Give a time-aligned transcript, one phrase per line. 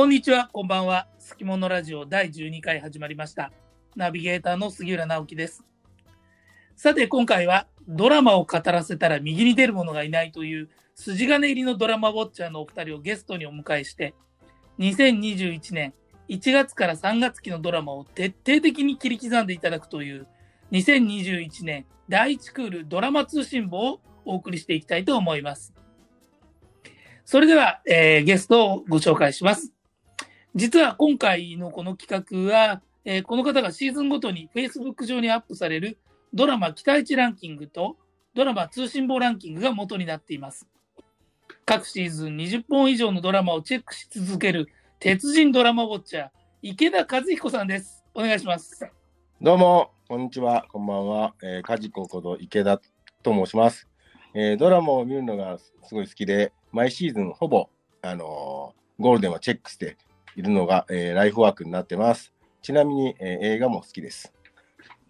[0.00, 1.08] こんにちは、こんばんは。
[1.18, 3.52] すきものラジオ第12回始まりました。
[3.94, 5.62] ナビゲーターの杉浦直樹です。
[6.74, 14.14] さて、今回はドラマを語らせたら右に出る者がいないという筋金入りのドラマウォッチャーのお二人をゲストにお迎えして、
[14.78, 15.92] 2021年
[16.30, 20.26] 1月から3月期のドラマを徹底的に切り刻んでいただくという
[20.72, 25.74] 2021年第1クールドラマ通信簿をお送りしていきたいと思います。
[27.26, 29.74] それでは、えーゲストをご紹介します。
[30.56, 35.96] 実は今回のこの企画は、えーこの方がシーズンごとに Facebook 上にアップされる
[36.34, 37.96] ドラマ期待値ランキングと
[38.34, 40.66] ドラマ通信簿ランキングが元になっています。
[41.64, 44.68] 各シーズン20本以上のドラマをチェックし続ける
[44.98, 46.28] 鉄人ドラマウォッチャー、
[46.62, 48.04] 池田和彦さんです。
[48.12, 48.88] お願いします。
[49.40, 51.34] どうも、こんにちは、こんばんは。
[51.44, 52.80] えー、かじここと池田
[53.22, 53.88] と申します、
[54.34, 57.68] えードラマを見るのがすごい好きで、毎シーズンほぼ、
[58.02, 59.96] あのーゴールデンはチェックして
[60.36, 62.32] いるのが、えーライフワークになってます。
[62.62, 64.32] ちなみに、えー映画も好きです。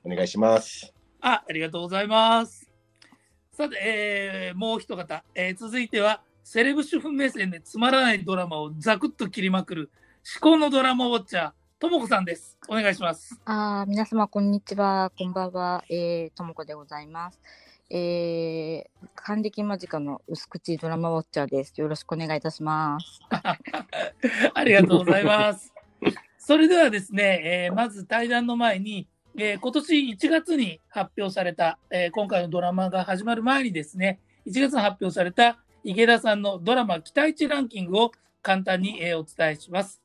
[0.05, 0.95] お願いします。
[1.21, 2.71] あ、ありがとうございます。
[3.53, 9.91] さて、えーもう一方、えー続いては、セレブ主婦目線でつまらないドラマをザクッと切りまくる、
[10.23, 12.59] 至高のドラマウォッチャー、ともこさんです。
[12.69, 13.41] お願いします。
[13.45, 17.41] あー皆様こんにちは、こんばんは、えー、ともこでございます。
[17.93, 21.81] えー、還暦間近の薄口ドラマウォッチャーです。
[21.81, 23.21] よろしくお願いいたします。
[24.55, 25.75] ありがとうございます。
[26.39, 40.01] それではですね、えーまず対談の前に、えー今年1月に発表された、えー今回のドラマが始まる前にですね、1月に発表された池田さんのドラマ期待値ランキングを簡単に、えーお伝えします。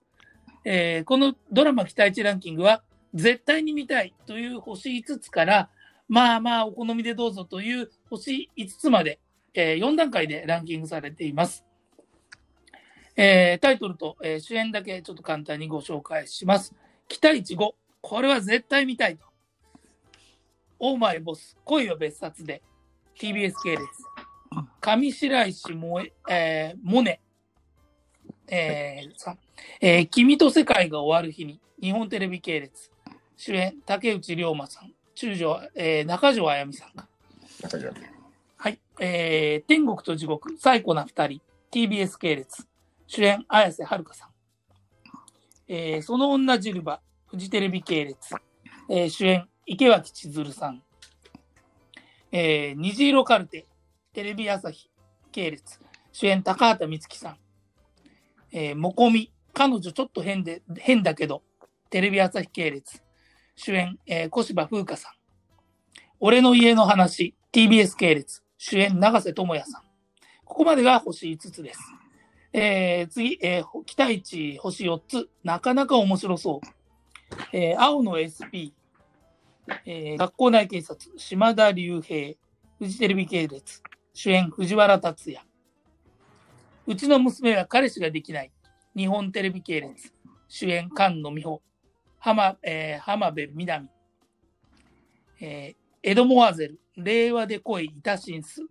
[0.64, 2.82] えーこのドラマ期待値ランキングは、
[3.14, 5.70] 絶対に見たいという星5つから、
[6.08, 9.20] まあまあお好みでどうぞという星5つまで、
[9.54, 11.66] え4段階でランキングされています。
[13.18, 16.76] えータイトルと、えー主演だけちょっと簡単にご紹介します。
[17.08, 17.72] 期待値5。
[18.02, 19.26] これは絶対見たいと。
[20.80, 22.62] オーマイボス、恋は別冊で、
[23.20, 23.84] TBS 系列。
[24.82, 27.20] 上白石萌え、えー、モネ。
[28.48, 29.38] えーさ
[29.82, 32.92] えー君と世界が終わる日に、日本テレビ系列。
[33.38, 34.95] 主演、竹内涼真さん。
[35.16, 37.08] 中条、えー中条あやみさんか。
[37.62, 37.90] 中条
[38.58, 38.80] はい。
[39.00, 42.68] えー、天国と地獄、最古な二人、TBS 系列、
[43.08, 44.30] 主演、綾瀬はるかさん。
[45.70, 48.36] えー、その女ジルバ、フジテレビ系列、
[48.90, 50.84] えー主演、池脇千鶴さん。
[52.34, 53.66] えー、虹色カルテ、
[54.12, 54.90] テレビ朝日
[55.32, 55.80] 系列、
[56.12, 57.38] 主演、高畑充希さん。
[58.52, 61.42] えー、もこみ、彼女ちょっと変で、変だけど、
[61.90, 63.02] テレビ朝日系列、
[63.56, 65.12] 主演、えー小芝風花さん。
[66.20, 69.82] 俺の家の話、TBS 系列、主演、長瀬智也さん。
[70.44, 71.80] ここまでが星5つです。
[72.54, 76.68] えー次、えー期待値星4つ、なかなか面白そう。
[77.54, 78.74] えー青の SP、
[79.86, 82.36] えー学校内警察、島田隆平、
[82.78, 83.82] フジテレビ系列、
[84.14, 85.46] 主演、藤原達也。
[86.88, 88.52] うちの娘は彼氏ができない、
[88.96, 90.14] 日本テレビ系列、
[90.48, 91.62] 主演、菅野美穂、
[92.26, 93.88] 浜,、えー浜辺美波。
[95.40, 95.76] えー
[96.08, 98.62] エドモアゼル、令和で恋、イタシンス。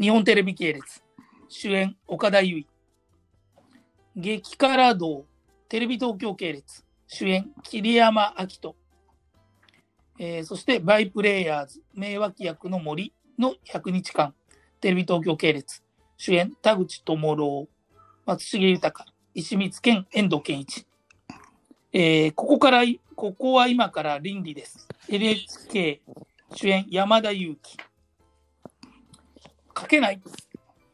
[0.00, 1.02] 日本テレビ系列、
[1.48, 2.66] 主演、岡田結衣。
[4.16, 5.26] 激辛道、
[5.68, 8.76] テレビ東京系列、主演、桐山明人。
[10.20, 14.34] えーそして、バイプレイヤーズ、名脇役の森の100日間、
[14.80, 15.82] テレビ東京系列、
[16.16, 17.68] 主演、田口智郎、
[18.26, 20.87] 松重豊、石光健、遠藤健一。
[21.92, 22.82] えーここから、
[23.14, 24.86] ここは今から倫理です。
[25.08, 26.00] NHK
[26.54, 27.76] 主演山田裕貴。
[29.78, 30.20] 書けない。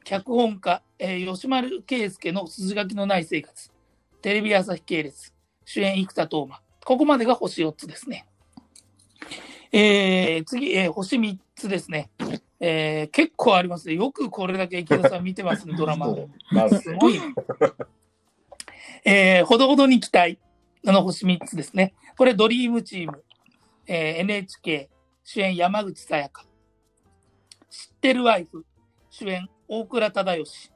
[0.05, 3.71] 脚本家、えー吉丸圭介の筋書きのない生活。
[4.23, 5.33] テレビ朝日系列。
[5.65, 6.61] 主演生田斗真。
[6.85, 8.27] ここまでが星4つですね。
[9.73, 12.11] えー次、えー星3つですね。
[12.61, 13.95] えー結構ありますね。
[13.95, 16.15] よくこれだけ池田さん見てますね、ドラマ。
[16.81, 17.25] すごいな。
[19.05, 20.39] えーほどほどに期待。
[20.87, 21.95] あの星3つですね。
[22.19, 23.25] これドリームチーム。
[23.87, 24.91] えー NHK
[25.25, 26.45] 主演山口さやか。
[27.71, 28.67] 知ってるワイフ
[29.11, 30.71] 主演大倉忠義。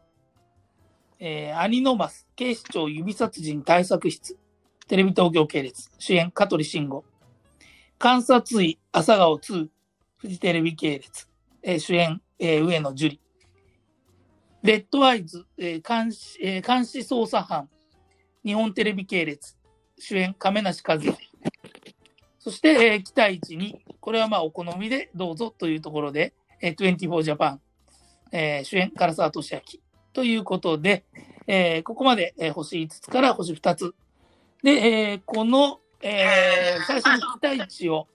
[1.21, 4.39] えー、アニノマス警視庁指殺人対策室。
[4.87, 7.05] テレビ東京系列主演香取慎吾。
[7.99, 9.69] 観察医朝顔2
[10.17, 11.29] フジテレビ系列。
[11.63, 13.21] えー主演、えー上野樹里。
[14.63, 17.69] レッドアイズ、えー監視えー監視捜査班、
[18.43, 19.58] 日本テレビ系列、
[19.99, 21.17] 主演、亀梨和也。
[22.39, 27.61] そして、えー期待値に、これはまあお好みでどうぞというところで、えー、24ジャパン、
[28.33, 29.61] えー主演、唐沢俊明
[30.13, 31.05] ということで、
[31.47, 33.95] えーここまで、えー星5つから星2つ。
[34.63, 38.07] で、えーこの、えー最初の期待値を、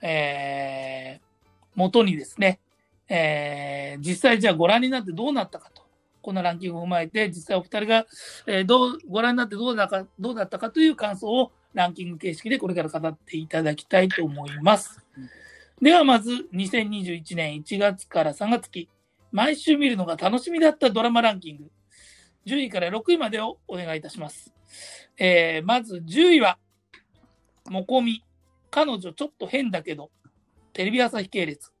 [0.00, 1.28] えー
[1.74, 2.60] 元にですね、
[3.08, 5.77] えー実際じゃあご覧になってどうなったかと。
[6.28, 8.06] このランキングを踏まえて、実際お二人が、
[8.46, 15.02] えーどう、ご覧になってどうだか、どうだったかという感想をランキング形式でこれから語っていただきたいと思います。
[15.80, 18.90] ではまず、2021年1月から3月期、
[19.32, 21.70] 毎週見るのが楽しみだったドラマランキング、
[22.44, 24.52] 10位から6位までをお願いいたします。
[25.16, 26.58] えーまず10位は、
[27.70, 28.22] もこみ、
[28.70, 30.10] 彼女ちょっと変だけど、
[30.74, 31.72] テレビ朝日系列。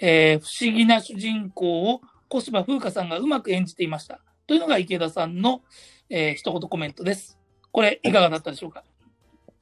[0.00, 4.20] えー不思議な主人公を小芝風花さんがうまく演じていました。
[4.46, 5.62] というのが池田さんの、
[6.10, 7.38] えー一言コメントです。
[7.72, 8.84] これ、いかがだったでしょうか？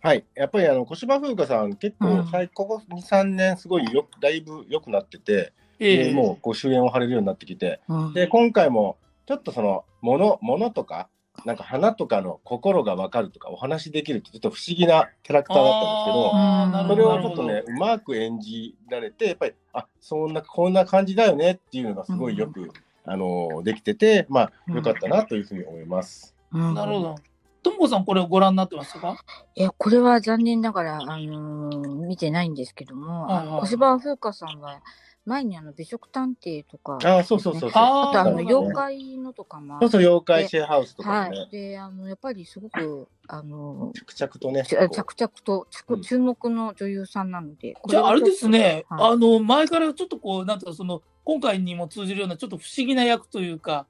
[0.00, 0.24] はい。
[0.34, 8.96] やっぱりあの、小芝風花さん、結構、うん最ここ2、3年、すごいよ、だいぶ良くなってて、えーでもう、こう、主演を張れるようになってきて、うんで、今回も、
[9.26, 11.08] ちょっとその、もの、ものとか、
[11.44, 22.71] なんか花とかの心がわかるとか、お話できるって、ちょっと不思議なキャラクターだったんですけど、それをちょっとね、うまく演じられて、やっぱり、あ、そんな、こんな感じだよねっていうのがすごいよく、
[23.05, 26.35] あの、できてて、まあ、良かったなというふうに思います。
[26.53, 26.75] うん。
[26.75, 27.15] なるほど。
[27.62, 29.17] ともこさん、これをご覧になってましたか？
[29.56, 33.55] いや、これは残念ながら、あのー見てないんですけども、あはいはい。
[33.55, 34.81] の小芝風花さんは、
[35.26, 37.70] 前にあの美食探偵とか、ああ、そうそうそうそう。
[37.75, 41.38] あとあの妖怪のとかもあそうそう、妖怪シェアハウスとかね。
[41.38, 44.62] はい。、で、あのやっぱりすごく、あの着々とね。
[44.64, 45.67] 着々と
[46.00, 49.12] 注目の女優さんなので、こじゃあ、あれですね、はい。
[49.14, 53.87] あの、前からちょっとこう、なんていうか、その、今回にも通じるような、ちょっと不思議な役というか、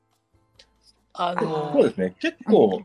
[1.13, 2.17] あの、そうですね。
[2.19, 2.83] 結構、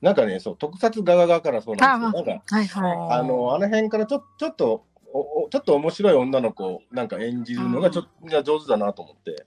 [0.00, 2.24] なんかね、そう、特撮側側からそうなんですよ。
[2.24, 9.46] なんか、はいはあの、あの辺からちょちょっと、おおちょっと面白い女の子をなんか演じるのがちょっとが上手だなと思って。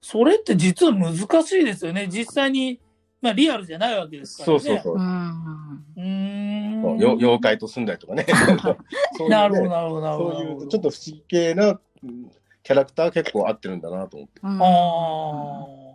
[0.00, 2.08] それって実は難しいですよね。
[2.10, 2.80] 実際に、
[3.20, 4.60] まあ、リアルじゃないわけですからね。
[4.60, 4.98] そうそうそうい。
[4.98, 5.00] う。
[5.00, 6.84] ん。
[6.98, 8.26] 妖怪と住んだりとかね。
[9.16, 10.32] そういうねなるほど、なるほど、なるほど。
[10.34, 12.30] そういうちょっと不思議系なうん
[12.64, 14.40] キャラクター結構合ってるんだなと思って。
[14.42, 15.92] うんああ。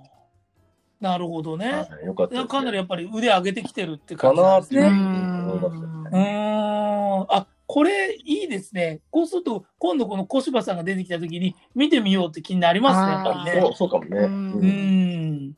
[1.00, 1.72] なるほどね。
[1.72, 2.48] はいよかったね。
[2.48, 4.82] かなりやっぱり腕上げてきてるってか感じなですね。
[4.82, 7.26] なんって思いましたうーん。
[7.30, 9.02] あ、これいいですね。
[9.12, 13.62] こうすると、今度この小芝さんが出てきたときに見てみようって気になりますね、やっぱりね。
[13.62, 14.20] そうそうかもね。
[14.20, 15.56] うんん。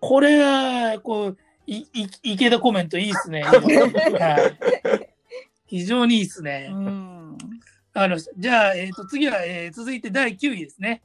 [0.00, 1.36] これ、こう、
[1.66, 3.42] い、い、池田コメントいいですね。
[3.42, 4.56] は
[5.00, 5.08] い。
[5.66, 6.68] 非常にいいですね。
[6.70, 7.32] うん。
[7.32, 8.32] わかりました。
[8.36, 11.02] じゃあ、えっ、と、次は、えー続いて第9位ですね。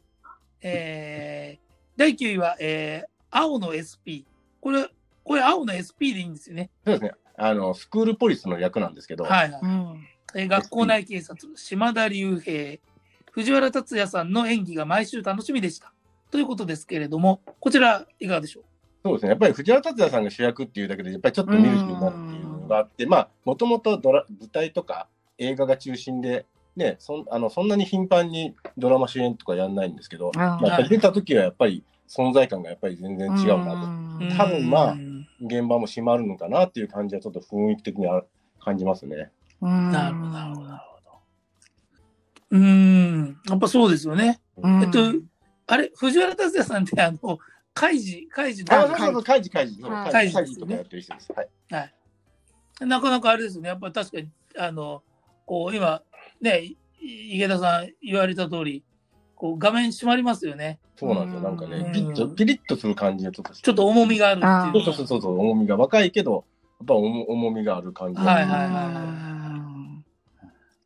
[0.62, 4.28] えー、第9位は、えー、青の SP。
[4.60, 4.88] これ、
[5.24, 6.70] これ青の SP でいいんですよね。
[6.86, 7.12] そうですね。
[7.38, 9.62] あの、スクールポリスの役なんですけど、はい、はい。
[9.64, 10.08] うん。
[10.36, 12.80] えー学校内警察、島田隆平、
[13.32, 15.94] 藤原竜也さんの演技が毎週楽しみでした。
[16.30, 18.64] ということですけれども、こちら、いかがでしょう？
[19.04, 19.30] そうですね。
[19.30, 25.08] やっぱり藤原竜也さんが主役っていうだけで、やっぱりちょっと見る気になるっていうのがあって、まあ、もともとドラ舞台とか
[25.38, 26.46] 映画が中心で、
[26.76, 34.38] ね、そんあのそんなに頻繁にドラマ主演とかやんないんですけど、あまあ、やっぱり出た時はやっぱり存在感がやっぱり全然違うなと。
[34.38, 38.24] 多分まあうん現場も閉まるのかなっていう感じはちょっと雰囲気的には
[38.64, 39.32] 感じますね。
[39.62, 39.92] うん。
[39.92, 41.22] なるほど、なるほど、なるほど。
[42.52, 44.42] うーん、やっぱそうですよね。
[44.58, 45.00] うんえっと、
[45.68, 47.40] あれ、藤原竜也さんって、あの、
[47.74, 49.82] カイジ、カイジあ、のそうそうそう、カイジカイジ。
[49.82, 51.32] カイジとかやってる人です。
[51.34, 51.50] はい。
[52.86, 55.04] なかなかあれですね、やっぱり確かに、あの、
[55.46, 56.02] こう、今、
[56.42, 56.78] ね、い
[57.36, 58.84] 池田さん言われた通り、
[59.36, 60.80] こう、画面閉まりますよね。
[60.98, 61.42] そうなんですよ。
[61.42, 64.84] なんかうんね、ピリッと、ピリッとする感じがちょっとちょっと重みがあるっていう。
[64.84, 66.46] そうそうそうそう、重みが若いけど、
[66.80, 68.20] やっぱ重重みがある感じ。
[68.20, 69.31] はいはいはいはい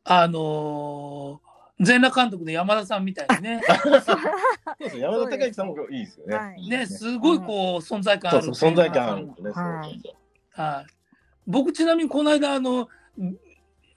[0.08, 1.46] あのー
[1.78, 6.34] 全裸監督の山田さんみたいにね、 そうですね山田孝之さんもいいですよね。
[6.34, 7.48] はいね、すごいこう、
[7.80, 8.44] 存在感ある。
[8.44, 9.52] そうそう、存在感あるんですね。
[10.52, 10.92] はい。
[11.46, 12.88] 僕ちなみにこの間、あの、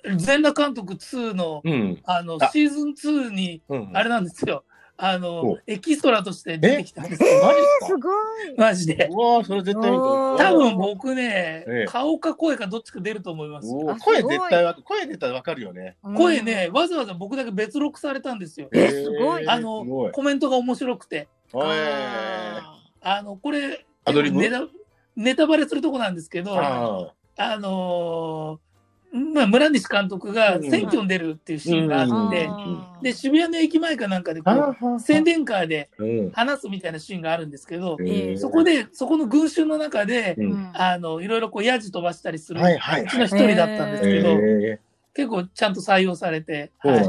[0.03, 1.69] 全裸監督2の、そう。
[1.69, 2.01] うん。
[2.03, 3.91] あの、あシーズン2に、うん。
[3.93, 4.65] あれなんですよ。
[5.01, 7.29] あおの、エキストラとして出てきたんですよ。
[7.41, 7.85] マジですか？
[7.87, 8.13] すごい。
[8.57, 9.09] マジで。
[9.09, 13.69] うわーそれ絶対見ておー多分僕ね、ええ顔か声かどっちか出ると思います。
[14.01, 15.95] 声絶対わか声出たらわかるよね。
[16.17, 18.67] 声ね、わざわざ僕だけ別録されたんですよ。
[18.73, 19.57] えすごいあ。
[19.59, 21.29] のコメントが面白くて。
[21.53, 24.67] あの、これ、ネタ
[25.15, 28.68] ネタバレするとこなんですけど、ああのー
[29.11, 30.69] まあ、村西監督がうん。
[30.69, 33.03] 選挙に出るっていうシーンがあって、うん。
[33.03, 36.31] で、渋谷の駅前かなんかでこあう、宣伝カーでうん。
[36.31, 40.37] 話すみたいなシーンがあるんですけど、ええそこで、そこの群衆の中で、
[40.73, 42.63] あの、いろいろこう、ヤジ飛ばしたりする、う
[43.09, 44.79] ちの一人だったんですけど、え
[45.15, 47.05] 結構ちゃんと採用されて、はい。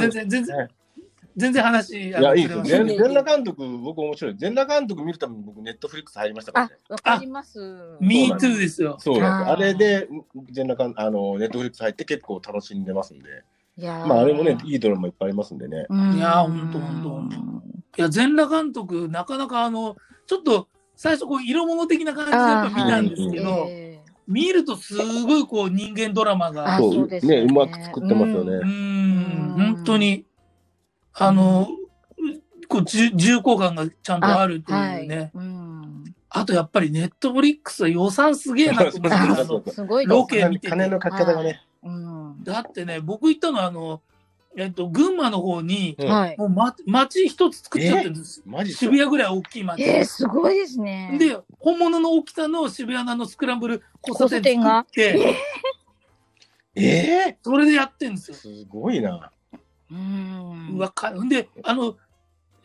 [0.00, 0.68] 全然、全然、
[1.38, 4.34] 全然話、いや、いいです全全裸監督、僕面白い。
[4.36, 7.60] 全裸監督見るために僕、ネットフリックス入りましたからあね。、わかります。
[8.00, 8.96] Me そうなんです too ですよ。
[8.98, 9.50] そうなんです。
[9.50, 10.08] あーあれで、
[10.50, 13.44] 全裸監あの、ネットフリックス入って結構楽しんでますんで。
[13.76, 15.86] いやーまあ、あれもね、いいドラマいっぱいありますんでね。
[15.88, 23.88] うんいやーほんとほんとほんといや、全裸監督、なかなかあの、ちょっと、最初こう、色物的な感じでやっぱ見たんですけど、ええ
[24.28, 30.26] 見るとすごいこう、人間ドラマが、あそうねねうまく作ってますよねうん、本当に、
[31.18, 31.68] あの、
[32.68, 35.16] こう重重厚感がちゃんとあるというね。
[35.16, 35.68] はいうん
[36.30, 41.62] あとやっぱりネットフリックスは予算すげえなと思ってすごいロケ見てて金のかけ方がね。
[41.82, 44.02] うんだってね、僕行ったのはあの、
[44.54, 46.36] えっと、群馬の方に、うんはい。
[46.36, 48.42] もう、ま、町一つ作っちゃってるんです。
[48.44, 48.80] マジっすか？
[48.80, 49.82] 渋谷ぐらい大きい町。
[49.82, 51.16] えー、すごいですね。
[51.18, 55.34] で、本物の大きさの渋谷のあのスクランブル交差点作って、
[56.74, 56.84] え
[57.28, 58.36] えそれでやってんですよ。
[58.36, 59.30] すごいな。
[59.90, 60.76] うん。
[60.76, 61.96] うわかんで、あの、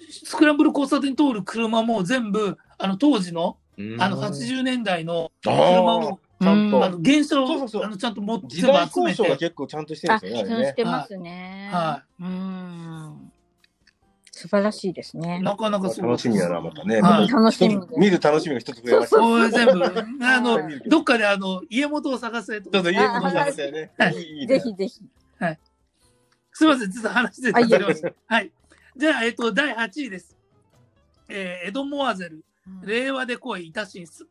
[0.09, 3.57] スクランブル交差点通る車も全部、あの当時の、
[3.99, 10.65] あの80年代の車を、ちゃんとあの原車をそうそうそうあのちゃんと持って時代交渉が結構ちゃんとしてるんあ、ですよね。
[10.65, 11.69] してますね。。
[11.71, 13.31] はいうん。
[14.31, 15.39] 素晴らしいですね。
[15.39, 17.01] なかなかそう楽しみやな、またね。
[17.01, 19.19] はい楽しみ見る楽しみが一つ増えました。
[19.19, 19.83] これ全部、
[20.25, 23.91] あのはい、どっかであの、家元を探せとかちょっと家に来ましたよね。
[24.47, 25.01] ぜひぜひ。
[26.53, 28.11] すみません、ちょっと話であいました。
[28.27, 28.51] はい。
[28.95, 30.37] じゃあ、えっと、第8位です。
[31.29, 32.43] えーエド・モアゼル、
[32.83, 34.27] 令和で恋、イタシンス。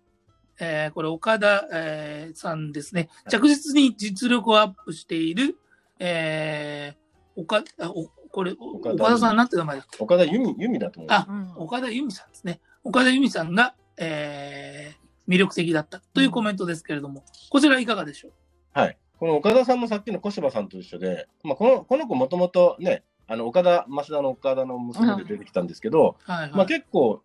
[0.60, 3.08] えーこれ、岡田、えーさんですね。
[3.28, 5.56] 着実に実力をアップしている、
[5.98, 11.12] えー、岡あおこれ、お岡田岡田さんなんて名前だっけ岡田由美由美だと思う。
[11.12, 12.60] あうん岡田由美さんですね。
[12.84, 18.32] 岡田由美さんが、えー魅力的だったというコメントですけれども、こちらいかがでしょう？
[18.72, 18.98] はい。
[19.22, 26.50] この岡田さんもさっきの小柴さんと一緒で、まあ、このこの子もともとね、あの岡田、増田の岡田の娘で出てきたんですけど、はい、はい。
[26.50, 27.22] まあ、結構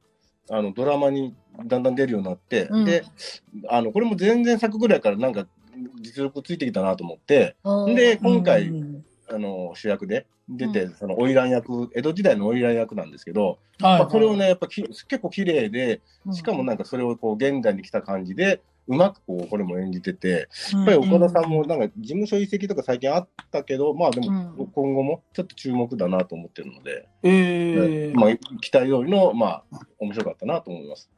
[0.51, 1.33] あのドラマに
[1.65, 2.85] だんだん出るようになって、うん。
[2.85, 3.03] で
[3.67, 5.47] あのこれも全然作ぐらいからなんか
[5.99, 7.55] 実力ついてきたなと思って、
[7.95, 16.33] で今回うんあの主役で出て、うその花魁役、江戸時代の花魁役なんですけど、はいまあ、それをね、やっぱき結構綺麗で、うん。
[16.35, 31.09] しかもなんかそれをこう現代に来た感じで、うまくこうこれも演じてて、うんやっぱり岡田さんもなんか事務所移籍とか最近あったけど、まあでもうん今後もちょっと注目だなと思ってるので、えーまあ期待通りの、まあ面白かったなと思います。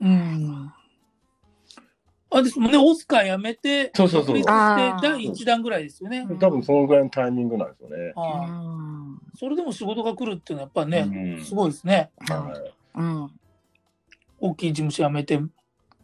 [0.00, 0.72] うん。
[2.28, 6.26] あ、ですもんね、オスカー辞めて、そうそうそうして第1弾ぐらいですよね。
[6.40, 8.12] 多分そのぐらいのタイミングなんですよね。
[9.38, 12.10] それでも仕事が来るっていうのはやっぱね、うんすごいですね。
[12.28, 12.52] は
[12.96, 13.30] いうん。
[14.38, 15.38] 大きい事務所辞めて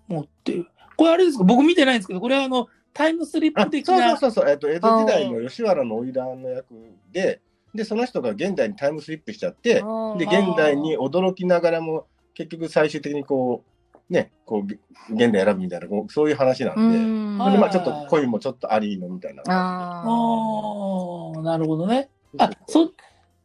[0.09, 0.67] もっていう。
[1.03, 1.45] これあれですか？
[1.45, 4.17] 僕見てないんですけど、これはあの、タイムスリップ的な。
[4.17, 6.67] そうそうそう、えっと、江戸時代の吉原の花魁の役
[7.11, 7.41] で、
[7.75, 9.81] で、その人が現代にタイムスリップしちゃって、で、
[10.27, 13.65] 現代に驚きながらも、結局最終的にこ
[14.11, 19.43] う、ね、こう、現代選ぶみたいな、こうそういう話なんで、うんはいでまあちょっと恋もちょっとありのみたいな。
[19.47, 22.11] あああ、なるほどね。
[22.37, 22.93] あ、そ、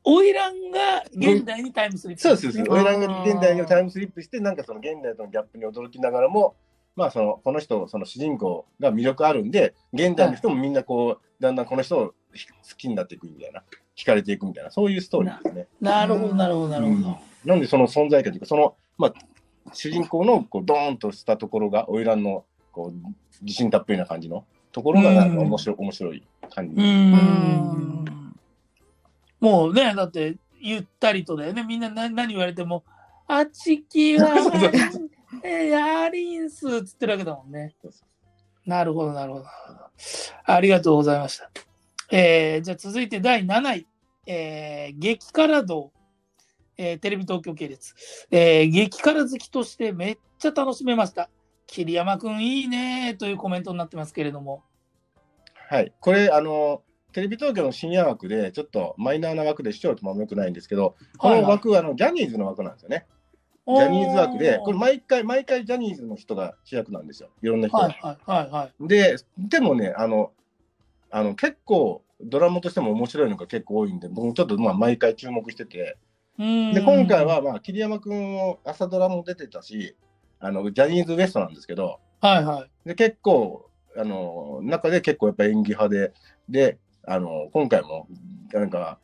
[0.04, 0.34] 花魁
[0.74, 2.24] が現代にタイムスリップ。
[2.24, 2.70] そうです、そうです。
[2.70, 6.56] うん花魁が現代にタイムスリップして、なんかその現代とのギャップに驚きながらも、
[6.98, 12.14] まあその、この人、その主人公が魅力あるんで、現代の人もみんなこう、だんだんこの人を好
[12.76, 13.64] きになっていくみたいな、
[13.96, 15.68] 惹かれていくみたいな、そういうストーリーですね。
[15.80, 17.18] なるほど、なるほど、なるほど。
[17.46, 19.14] なんでその存在感というか、その、まあ、
[19.74, 26.76] 主人公のこうドーンとしたところが、花魁のこう自信たっぷりな感じのところが、なんか面白い、面白い感じ。
[26.76, 26.84] う。
[26.84, 28.06] ん。
[29.40, 31.64] もうね、だって、ゆったりとだよね。
[31.64, 32.84] みんな何何言われても、
[33.28, 34.30] あちきは、
[35.44, 37.76] えやりんすっつってるわけだもんね。
[38.66, 39.46] なるほど、なるほど。
[40.46, 41.50] ありがとうございました。
[42.12, 43.88] えー、じゃあ続いて第7位。
[44.26, 45.92] えー、激辛道。
[46.78, 47.96] えーテレビ東京系列。
[48.30, 51.30] えー、激辛好きとしてめっちゃ楽しめました。
[51.66, 54.64] 桐山くんいいねというコメントになってますけれども。
[55.70, 55.94] はい。
[56.00, 63.06] これ、あの、テレビ東京の深夜枠で、ちょっとマイナーな枠で視聴率もあんま良くないんですけど、この枠はあのジャニーズの枠なんですよね。
[63.68, 67.30] ジャニーズ枠で、これ毎回、毎回ジャニーズの人が主役なんですよ。
[67.42, 67.84] いろんな人が。
[67.84, 68.88] はいはい。
[68.88, 70.32] で、でもね、あの、
[71.12, 75.98] あの結構、ドラマとしても面白いのが結構多いんで、僕もちょっとまあ毎回注目してて、
[76.38, 79.96] でで、今回は、まあ、桐山君も朝ドラも出てたし、
[80.40, 82.88] あの、ジャニーズ WEST なんですけど、はいはい。
[82.88, 86.14] で、結構、あの、中で結構やっぱ演技派で、
[86.48, 88.08] で、あの、今回も、
[88.54, 89.00] なんか、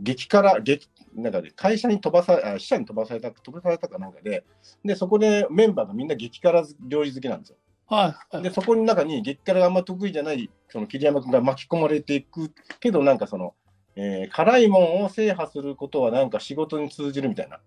[0.00, 4.44] 激辛、激、なんかで、会社に飛ばさ、あ支社に飛ばされた、飛ばされたかなんかで、
[4.84, 7.56] で、そこでメンバーがみんな激辛料理好きなんですよ。
[7.86, 8.42] はいはい。
[8.42, 13.54] で、そこの中に激辛があんま得意じゃない、その桐山君が巻き込まれていくけど、なんかその、
[13.96, 17.58] えー辛いもんを制覇することはなんか仕事に通じるみたいな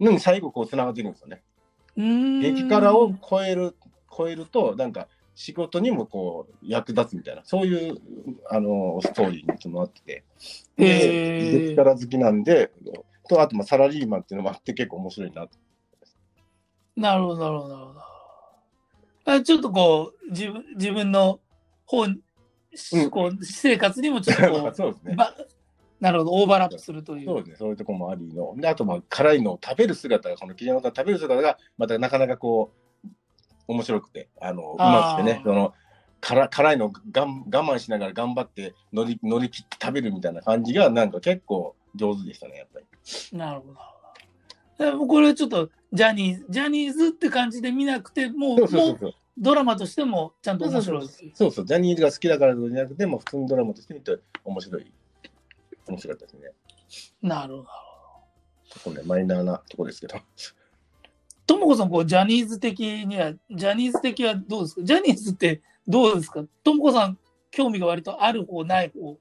[0.00, 1.42] のに最後こう繋がってるんですよね。
[1.96, 3.74] うーん激辛を超える、
[4.14, 7.96] 超えると、なんか仕事にもこう役立つみたいな、そういう
[8.50, 10.24] あのストーリーにつながってて、
[10.76, 12.72] で激辛好きなんで、
[13.28, 15.50] とあとまあサラリーマンっていうのもあって結構面白いなと。
[16.96, 18.00] なるほど、なるほど、なるほど。
[19.26, 21.38] あちょっとこう、自分自分の
[21.86, 22.20] 本、
[22.92, 25.14] うんこう私生活にもちょっとこ そうですう、ね。
[25.14, 25.36] ば
[26.00, 27.26] なるほど、オーバーラップするという。
[27.26, 28.56] そうですね、そういうところもありの。
[28.56, 32.87] で、あとまあ辛いのを食べる姿が、この桐山さん食べる姿が、またなかなかこう、
[33.68, 35.74] 面白くて、あの、うまくてねその、
[36.20, 42.86] 辛辛いのをがん我慢しながら頑張って乗り乗り切って食べるみたいな感じが、なんか結構上手でしたね、やっぱり。
[43.38, 43.74] なるほ
[44.78, 44.90] ど。
[44.90, 49.14] でもこれちょっとジャニーズ、ジャニーズって感じで見なくて、もう、もそうそうそううそう。
[49.36, 51.08] ドラマとしてもちゃんと面白い。
[51.34, 54.92] そうそう、ジャニーズが好きだからじゃなくて、もう普通にドラマとして見て面白い。
[55.86, 56.52] 面白かったですね。
[57.22, 57.68] なるほど。
[58.68, 60.16] ちょっとね、マイナーなとこですけど。
[61.48, 64.82] ともこさん、こう、ジャニーズ的には、ジャニーズ的はどうですか？
[64.84, 66.44] ジャニーズってどうですか？
[66.62, 67.18] ともこさん、
[67.50, 69.16] 興味が割とある方、ない方？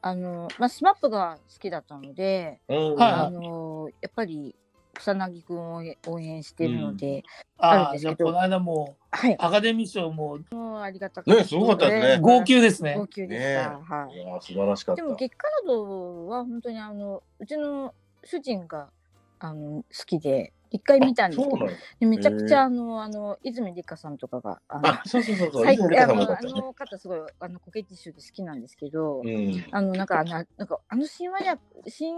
[0.00, 4.54] あの、まあ、スマップが好きだったので、うんはいあの、やっぱり
[4.94, 7.24] 草彅くんを応援してるので、
[7.58, 9.36] あああ、るんですけどじゃあこの間もはい。
[9.38, 11.40] アカデミー賞ももうありがたかった。
[11.40, 13.02] ねすごかったですね号泣ですね号。
[13.02, 13.94] 泣でしねた。
[13.94, 14.14] はい。
[14.14, 15.02] いやー素晴らしかった。
[15.02, 18.90] でも激辛道は本当にあのうちの主人が
[19.38, 25.64] あの好きで一回見たんですけどめちゃくちゃあのあの泉里香さんとかがあのあ、そうそうそうそう。
[25.64, 26.60] 最泉里香さんもあのあ。
[26.62, 29.64] の方すごいあのコケティッシュで好きなんですけど、うん。
[29.70, 32.16] あのなんかあのなんかあの深夜深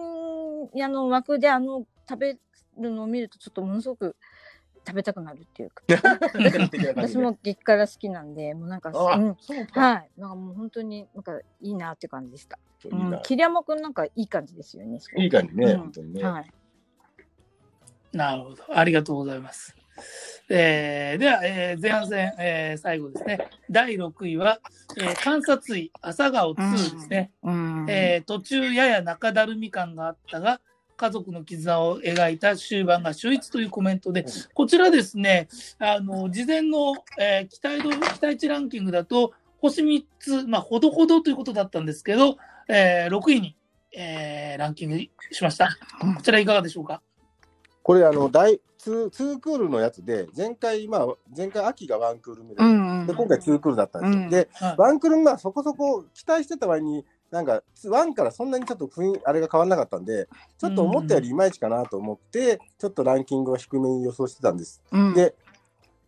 [0.73, 2.33] 夜の枠であの食べ
[2.79, 4.17] るのを見るとちょっとものすごく
[4.87, 5.83] 食べたくなるっていうか
[6.95, 9.37] 私も激辛好きなんでもうなんかあうん。
[9.73, 12.59] はいなんかもう本当になんかいいなって感じでした。
[12.85, 13.19] いいうな。
[13.19, 15.01] 桐山くんなんかいい感じですよね。
[15.17, 16.23] いい感じね、うん本当にね。
[16.23, 16.53] はい。
[18.15, 18.57] なるほど。
[18.73, 19.77] ありがとうございます。
[20.51, 23.49] えーでは、えー前半戦、えー最後ですね。
[23.71, 24.61] 第6位は、
[24.97, 27.31] えー観察医朝顔2ですね。
[27.43, 27.87] うん。
[27.89, 30.61] えー途中やや中だるみ感があったが、
[30.97, 34.25] 家族の絆を描いた終盤が秀逸というコメントで、
[34.55, 35.49] こちらですね、
[35.79, 42.37] あの、事前の、えー期待度、期待値ランキングだと、星3つ、まあ、ほどほどということだったんですけど、
[42.69, 43.57] えー6位に、
[43.97, 44.99] えーランキング
[45.33, 45.71] しました。
[46.17, 47.01] こちらいかがでしょうか？
[47.85, 53.07] これ、あの、第2、ツークールのやつで、前回、まあ、前回秋がワンクール目で、うんうん。
[53.07, 54.23] で今回ツークールだったんですよ。
[54.23, 64.83] うんで、はいワンクール、まあ、そこそこ期待してた割に、なんか、ワンからそんなにちょっと雰囲あれが変わらなかったんで、ちょっと思ったよりいまいちかなと思って、ちょっとランキングを低めに予想してたんです。
[64.91, 65.35] うん、で、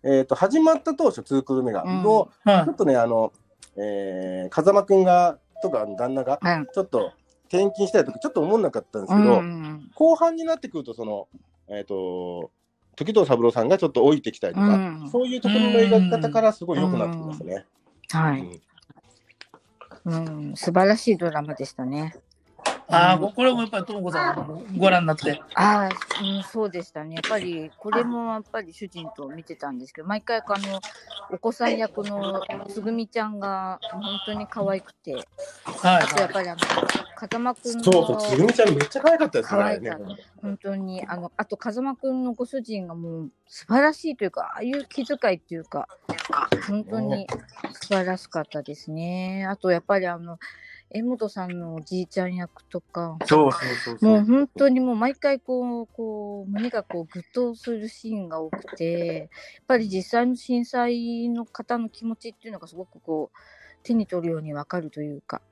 [0.03, 3.35] えっ、と、始まった当初、ツークール目が、うんのはいちょっとね、あの、
[3.77, 6.67] えー、風間くんが、とか、旦那が、はい。
[6.73, 7.13] ちょっと
[7.49, 11.29] 転勤したい時ちょっと思んなかったんですうけど、ん後半になってくると、その、
[11.69, 12.51] えっ、と、
[12.97, 17.67] 時藤三郎さんがちょっと置いてきたりとか、うんそういうところの描き方からすごい良くなってきましたね。
[18.11, 18.41] はい。
[18.41, 18.61] うん
[20.07, 22.15] うん、素晴らしいドラマでしたね。
[22.89, 25.41] ああ、うんこれもやっぱりともこさんもご覧になって。
[25.55, 27.17] ああ、うん、そうでしたね。
[27.17, 30.81] やっぱり、これもやっぱり主人と見てたんですけど、毎回あの、
[31.33, 35.25] お子さん役のつぐみちゃんが本当に可愛くて、はい
[36.03, 36.61] あとやっぱりあの、
[37.17, 39.61] 風間くんの、そうそう、つぐみちゃんめっちゃ可愛かったですね。
[39.61, 40.07] 可愛かった
[40.43, 45.89] 本当に、あの、あと風間くんのご主人がもう素晴らしいというか、ああいう気遣いっていうか、
[46.69, 47.27] 本当に
[47.73, 49.45] 素晴らしかったですね。
[49.49, 50.39] あとやっぱりあの、
[50.91, 54.11] 江本さんのおじいちゃん役とか、そうそうそうそう。
[54.11, 59.29] もう本当にもう毎回こう、こう、胸がこう、ぐっとするシーンが多くて、やっ
[59.67, 63.39] ぱり実際の震災の方の気持ちっていうのがすごくこう、
[63.83, 65.43] 手に取るようにわかるというか、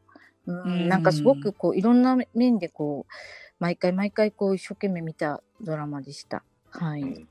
[0.46, 3.12] うんうんなんかすごくこう、いろんな面でこう、
[3.58, 6.44] 毎回毎回こう、一生懸命見たドラマでした。
[6.70, 7.26] はい。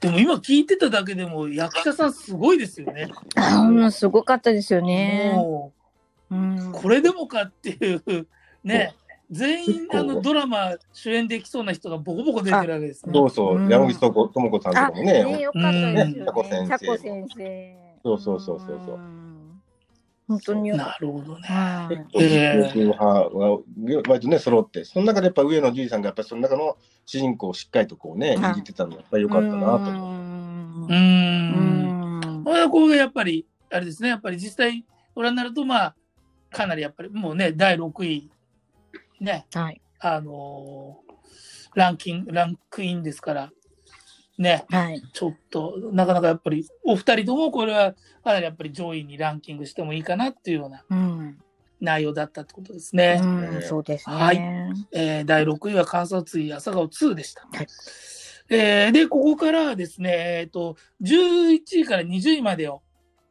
[0.00, 3.08] でも今聞いてただけでも役者さんすごいですよね。
[3.34, 5.32] あーすごかったですよね。
[5.34, 5.77] もうんう、
[6.72, 8.26] これでもかっていう、
[8.64, 8.94] ね、
[9.30, 13.12] 全員あのドラマ主演できそうな人がボコボコ出てるわけですね。
[13.14, 16.02] そうそう、うん山口智子智子さんとあ、かもね、ね、よかったですよね。
[16.02, 16.26] うん
[16.68, 17.76] 茶子先生。
[18.04, 19.38] そうそうそうそうそうん
[20.28, 21.42] 本当になるほどね。
[21.46, 21.54] た。
[21.54, 30.82] はい結構派が割とね、揃って、その中でやっぱ上野樹里さんがやっぱりその中の主人公をしっかりとこうね、はい握ってたのがやっぱり良かったなと思う。
[30.82, 30.94] ううー。
[30.94, 35.94] んんこれはこうやっぱり、あれですね、やっぱり実際ご覧になると、まあ、
[36.50, 38.30] かなりやっぱりもうね、第6位、
[39.20, 39.80] ね、はい。
[40.00, 41.08] あのー
[41.74, 43.52] ランキング、ランクインですから、
[44.36, 45.02] ね、はい。
[45.12, 47.92] ちょっと、なかなかやっぱり、お二人ともこれは
[48.24, 51.38] かなりやっぱり上位にランキングしてもいいかなっていうようなうん。
[51.80, 53.20] 内容だったってことですね。
[53.22, 54.16] うん、そうですね。
[54.16, 54.36] はい
[54.92, 57.42] えー第6位は観察医朝顔2でした。
[57.52, 57.66] はい
[58.50, 62.82] えーで、ここからはですね、えっ、と、11位から20位までを、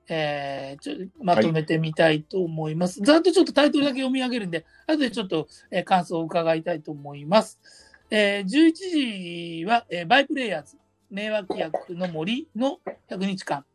[0.10, 3.02] えーちょまとめてみたいと思います。
[3.02, 7.60] ざっとちょっとタイトルだけ読み上げるんで、後でちょっと、えー感想を伺いたいと思います。
[8.10, 8.74] えー11
[9.62, 10.78] 時は、えーバイプレイヤーズ、
[11.10, 13.66] 名脇役の森の100日間。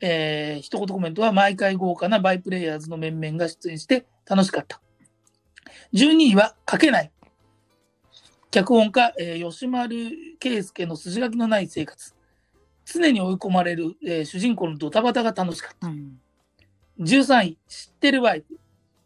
[0.00, 4.80] えー一言コメントは、毎回豪華なバイプレイヤーズの面々が出演して楽しかった。
[5.92, 7.10] 12位は、書けない。
[8.52, 12.13] 脚本家、えー吉丸圭介の筋書きのない生活。
[12.84, 15.88] 常に追い込まれる、えー主人公のドタバタが楽しかった。
[15.88, 16.20] うん
[17.00, 18.58] 13位、知ってるワイフ。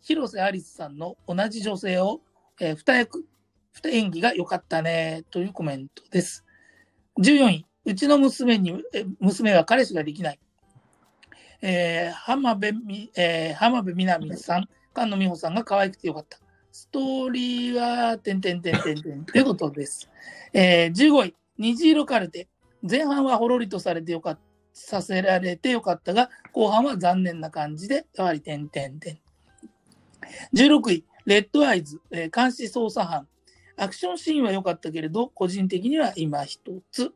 [0.03, 2.21] 広瀬アリスさんの同じ女性を、
[2.61, 3.25] えー二役、
[3.73, 6.45] 二演技が良かったね、というコメントです。
[7.19, 10.39] 14位、うちの娘に、えー娘は彼氏ができない。
[11.63, 16.39] えー浜辺み、えー浜辺美波さん、菅野美穂さんが可愛くてよかった。
[16.73, 20.11] ストーリーは、てんてんてんてんてんということです。
[20.53, 22.49] えー15位、虹色カルテ。
[22.83, 24.39] 前半はほろりとされてよか。
[24.79, 29.19] させられてよかったが、後半は残念な感じで、やはり点々点。
[30.55, 33.27] 16位、レッドアイズ、えー監視捜査班。
[33.77, 37.13] アクションシーンは良かったけれど、個人的には今一つ。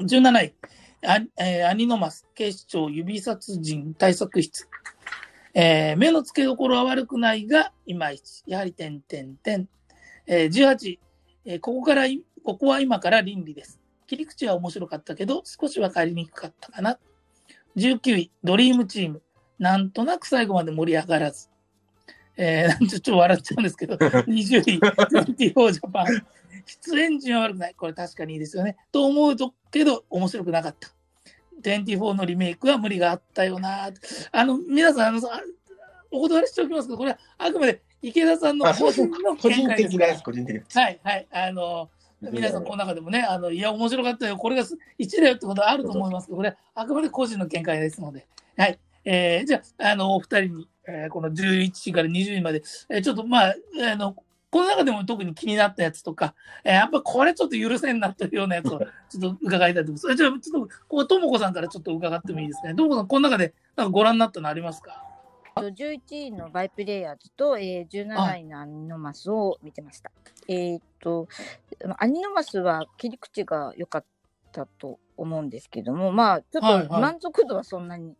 [0.00, 0.54] 17位、
[1.02, 4.68] ア,、えーアニノマス、警視庁指殺人対策室。
[5.54, 8.42] えー目の付けどころは悪くないが、いまいち。
[8.46, 9.68] やはり点々点。
[10.26, 11.00] えー18位、
[11.46, 12.04] えーここから、
[12.44, 13.79] ここは今から倫理です。
[14.10, 16.98] 切り口は面白かったけど、少しわかりにくかったかな。
[17.76, 19.22] 19位、ドリームチーム。
[19.60, 21.48] なんとなく最後まで盛り上がらず。
[22.36, 23.94] えー、ちょっと笑っちゃうんですけど、
[24.26, 26.06] 20位、24ジャパン。
[26.66, 27.74] 出演陣は悪くない。
[27.76, 28.76] これ確かにいいですよね。
[28.90, 30.90] と思うとけど、面白くなかった。
[31.62, 33.92] 24のリメイクは無理があったよな。
[34.32, 35.40] あの、皆さん、あの、あ
[36.10, 40.74] お断りしておきますけど、これはあくまで池田さんの個人の個人見解ですから的な個人的。
[40.74, 41.28] はい、はい。
[41.30, 48.26] あの、皆さん、この中でもね、あの、いや、面白かったよ、これが1だよってことはあると思いますけど、これはあくまで個人の見解ですので。
[48.56, 48.78] はい。
[49.04, 53.54] えーじゃあ、あの、お二人に、えーこの11時から20時まで、えーちょっと、まあ、
[53.92, 54.14] あの、
[54.50, 58.78] この中でも特に気になったやつとか、えーやっぱこれちょっと許せんなというようなやつを
[59.08, 60.12] ちょっと伺いたいと思います。
[60.12, 62.74] えじゃあ、ちょっと、ここ、ともこさんからちょっと伺ってもいいですかね。
[62.74, 64.92] ともこさん、この中で、なんかご覧になったのありますか？
[64.92, 65.09] と
[65.56, 70.10] 11位のバイプレイヤーズと、えー、17位のアニノマスを見てました。
[70.48, 71.28] えーっと、
[71.98, 74.04] アニノマスは切り口が良かっ
[74.52, 78.14] たと思うんですけども、まあ、ちょっと満足度はそんなに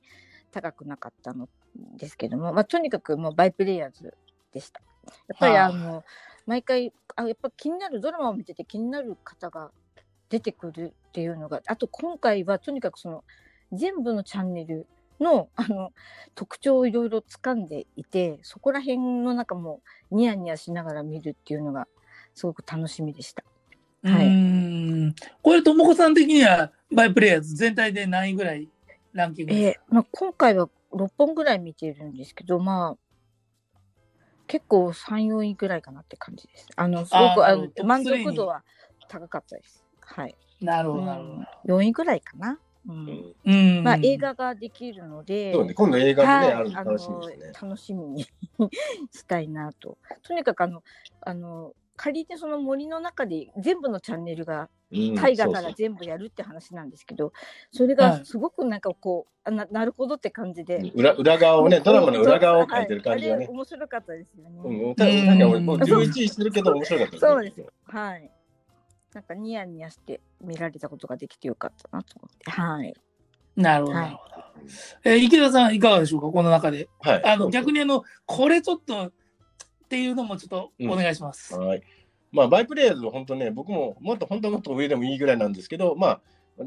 [0.51, 1.49] 高くなかったの
[1.97, 4.15] ですけども、まあ、とにかくもうバイプレイヤーズ
[4.53, 4.81] でした。
[5.29, 6.05] やっぱりはああの、
[6.47, 9.71] 毎回あ、やっぱ気になる、ドラマを見てて気になる方が
[10.29, 13.25] 出てくるっていうのが、あと今回はとにかくその、
[13.73, 14.87] 全部のチャンネル
[15.21, 15.93] のあの
[16.35, 19.81] 特徴をいろいろ掴んでいてそこら辺の中も
[20.11, 21.87] ニヤニヤしながら見るっていうのが
[22.35, 23.45] すごく楽しみでした。
[24.03, 25.15] はいうーん。
[25.43, 28.67] これ、ともこさん的には、バイプレイヤーズ全体で何位ぐらい
[29.13, 29.85] ランキングですか？
[29.89, 33.77] えーまあ、今回は6本ぐらい見てるんですけどまあ
[34.47, 36.67] 結構3、4位ぐらいかなって感じです。
[36.75, 38.65] あのすごくあの満足度は
[39.09, 39.85] 高かったです。
[40.01, 40.35] はい。
[40.61, 41.79] なるほど、うんなるほど。
[41.79, 42.59] 4位ぐらいかな。
[42.89, 42.93] う
[43.45, 43.83] うん。
[43.85, 47.53] まあ、映画ができるので、そうね、今度映画もね、はいあるのあ楽しみですね。
[47.61, 48.25] の楽しみに
[49.13, 49.99] したいなと。
[50.23, 50.83] とにかくあの
[51.21, 57.33] あの仮にその森の中で全部のチャンネルがうん大河から全部やるって話なんですけど、
[57.71, 60.79] それはいがすごくなんかこう、あななるほどって感じで。
[60.95, 63.55] 裏裏側をね、ドラマの裏側を書いてる感じがねはい。
[63.55, 64.61] 面白かったですよね。
[64.65, 67.65] うん、たなんか俺もう11位してるけど面白かったそうです。
[67.85, 68.31] はい。
[69.15, 72.51] なんかニヤニヤして見られたことができてよかったなと思って。
[72.51, 72.95] はい。
[73.57, 74.45] なるほど、はいなるほど。
[75.05, 76.89] えー池田さん、いかがでしょうか、この中で。
[77.01, 77.25] はい。
[77.25, 79.13] あの、逆にあの、これちょっとっ
[79.89, 81.55] ていうのもちょっとお願いします。
[81.57, 81.83] はい。
[82.31, 86.21] まあ、バイプレイヤーズは本当ね、僕ももっと本当はもっと上でもいいぐらいなんですけど、まあ、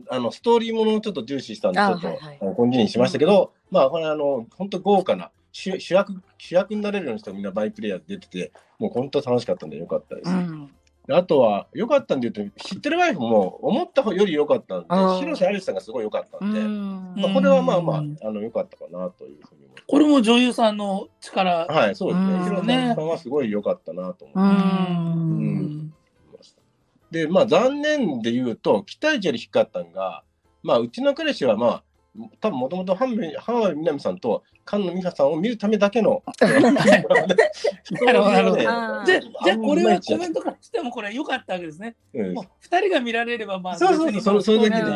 [0.10, 10.30] あのストーリーものをちょっと重視したんで、ちょっと、あはいはいあのこんじにしましたけど、まあ、これあの、本当豪華な主主役、主役になれるような人がみんなバイプレイヤーズ出てて、もう本当楽しかったんでよかったです。
[10.30, 10.72] うん。
[11.08, 14.88] であとは、良かったんで言うと、知ってるワイフも思ったより良かったんで
[15.20, 17.22] 広瀬アリスさんがすごい良かったうんで、ん。
[17.22, 19.84] まあ、これはまあまあ、うんあの良かったかなというふうに思います。
[19.86, 21.66] これも女優さんの力。
[21.66, 22.34] はい、そうですね。
[22.34, 25.94] うん広瀬アリスさんはすごい良かったなと思いうんうん
[26.32, 26.58] ます。
[27.12, 30.24] で、まあ残念で言うと、期待値より低かったのが、
[30.62, 31.84] まあうちの彼氏はまあ、
[32.40, 36.24] 多分もともと浜辺美波さんと菅野美香さんを見るためだけの。
[38.06, 38.70] なるほどなるほど。
[38.70, 39.06] あー。
[39.06, 41.96] じゃあ、じゃあこれはコンメントからしてもこれ良かったわけですね。
[42.14, 44.92] トもう二人が見られればまあそうそうそそれだけで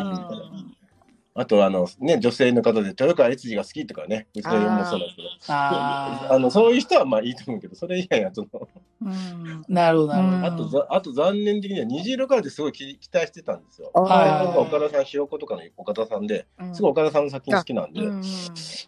[1.39, 8.67] あと、あの、ね、女性の方で豊川悦司が好きとかね、うちの嫁もそうなんですけど、あ あの、そういう人はまあいいと思うけど、それ以外はちょっと、
[8.99, 9.63] うん。
[9.69, 10.37] なるほど、なるほど。
[10.37, 10.45] うん。
[10.45, 13.91] あとざ、あと残念的には虹色からですごい期期待してたんですよ。
[13.93, 16.73] は岡田さん、ひよことかの岡田さんで、うん。
[16.75, 18.21] すごい岡田さんの作品好きなんで、うん。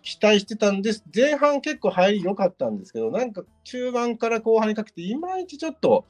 [0.01, 1.03] 期待してたんです。
[1.13, 6.05] 前半結構入り良かったんですけど、なんか中盤から後半にかけて、いまいちちょっと、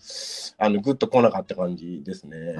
[0.57, 2.37] あの、グッと来なかった感じですね。
[2.39, 2.59] で、ち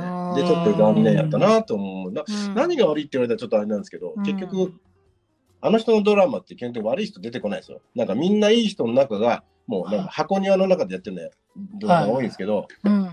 [0.52, 2.12] ょっと残念やったなと思う。
[2.12, 2.54] なうん。
[2.54, 4.24] 何が悪いって言われたらちょっとあれなんですけど、うん。
[4.24, 4.74] 結局、
[5.62, 7.82] あの人のドラマって基本的に悪い人出てこないですよ。
[7.96, 11.32] なんかみんないい人の中が、もうなんか箱庭の中でやってるね、
[11.80, 13.10] ドラマが多いんですけど、うん。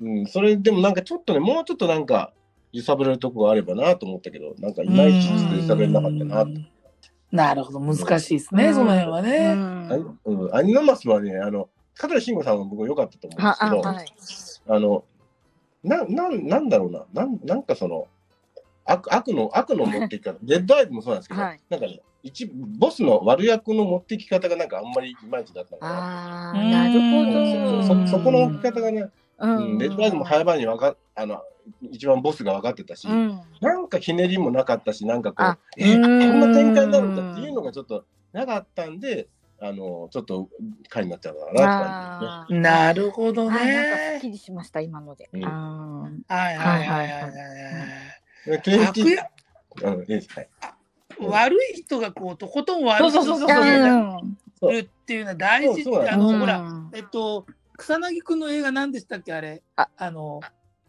[0.00, 2.32] うん、それでもなんかちょっとね、もうちょっとなんか
[2.72, 6.75] 揺さぶれるとこがあればなと思ったけど、なんかいまいちちょっと揺さぶれなかったなと。
[7.32, 8.74] なるほど、難しいですね、うん。
[8.74, 10.16] その辺はうね。
[10.24, 14.06] うん、アニノマスはね、あの、香取慎吾さんは僕良かったと思うんですけど、ああはい。
[14.68, 15.04] あの、
[15.82, 18.06] な、なん、なんだろうな、なん、なんかその、
[18.84, 21.60] 悪、悪の、悪の持っていき方、 デッドアイズもそうなんですけど、はい。
[21.68, 25.94] なんかね、一、ボスの悪役の持っていき方がなんかあんまりいまいちだったのかな。
[25.94, 28.06] ああなるほど。
[28.06, 31.42] そ、そこの置き方がね、ううん、デッドアイズも早場にわか、あの、
[31.90, 39.28] 一番ボスが分かってたし、うんなんかひねりもなかったし、なんかこうあ、え、こうんんな展開になるんだっていうのがちょっとなかったんで、
[39.60, 40.48] あの、ちょっと
[40.88, 43.72] 回になっちゃうのかなって感あーなるほどあなんかすっ
[44.14, 44.30] ねき。
[44.30, 45.28] りしました今ので。
[45.32, 48.60] うんあはいはいはいはいはいはい。
[48.62, 48.86] じですね。
[48.86, 50.28] 悪役うん、いいです。
[50.34, 50.48] はい。
[51.20, 54.18] 悪い人がこう、とことん悪い人そうそうそうー
[54.60, 56.62] そうるっていうのは大事あの、うんほら、
[56.94, 57.46] えっと、
[57.76, 59.62] 草薙くんの映画何でしたっけあれ？
[59.76, 60.40] ああの、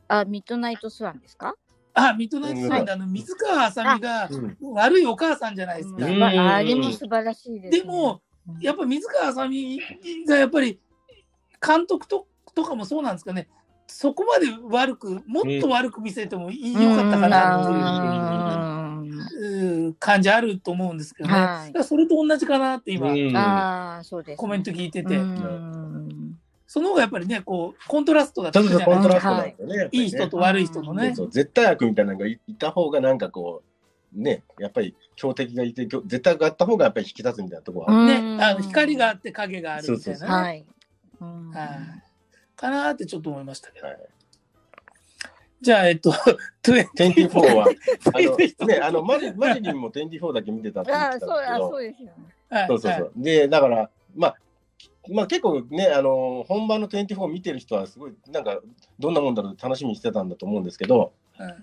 [0.07, 1.55] あミッドナイトスワンですか？
[1.93, 6.05] あ、ミッドナイトスワンで、あの、水川あさみがうん悪いお母さんじゃないですか。
[6.05, 7.81] うんうんあれも素晴らしいですね。
[7.81, 8.21] でも、
[8.61, 9.79] やっぱ水川あさみ
[10.27, 10.79] がやっぱり
[11.65, 13.47] 監督ととかもそうなんですかね。
[13.87, 17.77] そこまで悪く、もっと悪く見せてもいい、よかったかなっていう
[19.39, 21.35] うん感じあると思うんですけどね。
[21.35, 23.07] はいそれと同じかなって今。
[24.37, 26.07] コメント聞いてて、うん
[26.67, 28.95] その方がやっぱりね、こう、コントラストがちょっとつくじゃない。
[28.95, 29.75] コントラストなんですよね。
[29.75, 31.15] やっぱりねいい人と悪い人のね。
[31.15, 33.63] そう絶対悪みたいなのがいいた方がなんかこ
[34.15, 38.21] う、ね、やっぱり強敵がいて、強絶対悪があった方がやっぱり引き立つみたいなところはある。
[38.21, 40.27] ね、あの光があって影があるみたいなね。
[40.27, 40.65] はい。
[42.55, 43.87] かなーってちょっと思いましたけど。
[43.87, 43.97] はい
[45.59, 46.11] じゃあ、えっと、
[46.61, 46.87] 20
[47.29, 52.13] 24は、あ24の、ね、あの、マジ、マジリンも24だけ見てたって言っあてたんそうあですけど、そうですよね。
[52.49, 53.11] はいそうそうそう。
[53.15, 54.35] で、だから、まあ、
[55.11, 58.59] まあ結構ね、あの、本番の24見てる人はすごい、なんか、
[58.99, 61.55] どんなもんだろう楽しみにしてたんだと思うんですけど、はい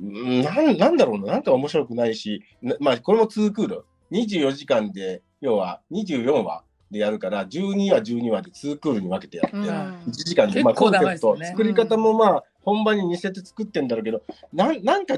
[0.00, 3.84] うんなんなんだろうな、なんか面白くないし、なまあ、これも2クール。
[4.12, 9.64] 24時間で、要は24話でやるから、12話、12話で2クールに分けてやって、うん。
[9.64, 15.16] 1時間で、まあ、コンセプト、ね作り方もまあ、本番に似せて作ってんだろうけど、なんなんか、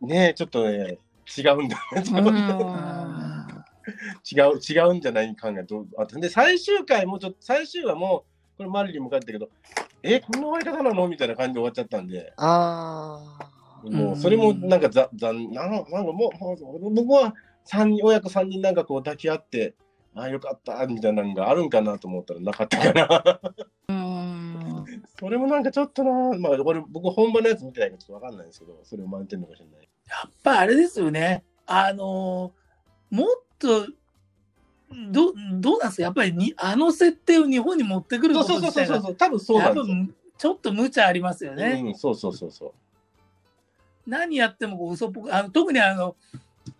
[0.00, 0.98] ね、ちょっとね、
[1.36, 3.21] 違うんだよね。
[4.30, 6.16] 違う、違うんじゃないかがどうあって。
[6.20, 8.24] で、最終回もちょっと、最終話も、
[8.56, 9.48] これマリリンも書いてたけど、
[10.02, 11.08] え、こんな終わり方なの？
[11.08, 13.88] みたいな感じで終わっちゃったんで、ああ。
[13.88, 19.74] もうそれもなんかざ残なんなんかもう、もう僕は三人、親子3人なんかこう抱き合って、
[20.14, 23.40] ああ、よかった、みたいなのがあるんかなと思ったらなかったかな。
[23.88, 24.84] うん。
[25.18, 29.88] それもなんかちょっとな、まあ、俺、僕本番のやつ見てないからちょっとわかんないんですけど、それを満点のかもしれない。
[30.08, 31.44] やっぱあれですよね。
[31.66, 32.62] あのー
[33.16, 33.28] もっ
[33.62, 33.86] と、
[35.10, 36.02] どどうなんですか？
[36.02, 40.14] やっぱりにあの設定を日本に持ってくることそうそうそう自体がそうそう、多分そうやっぱなんですよ。
[40.38, 41.82] ちょっと無茶ありますよね。
[41.86, 42.72] うん、そうそうそうそう。
[44.06, 46.16] 何やってもこう嘘っぽくあの特にあの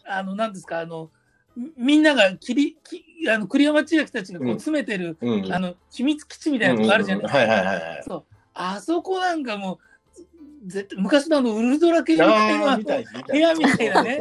[0.05, 1.11] あの何ですかあの
[1.57, 5.53] みみんながきりきあの栗山千明たちがこううん詰めてる、うん。
[5.53, 7.39] あの秘密基地みたいなとこあるじゃないですか。
[7.39, 8.03] はいはいはいはい。
[8.05, 9.79] そうあそこなんかもう
[10.67, 14.21] 絶対昔のあのウルトラ系みたいな部屋みたいなね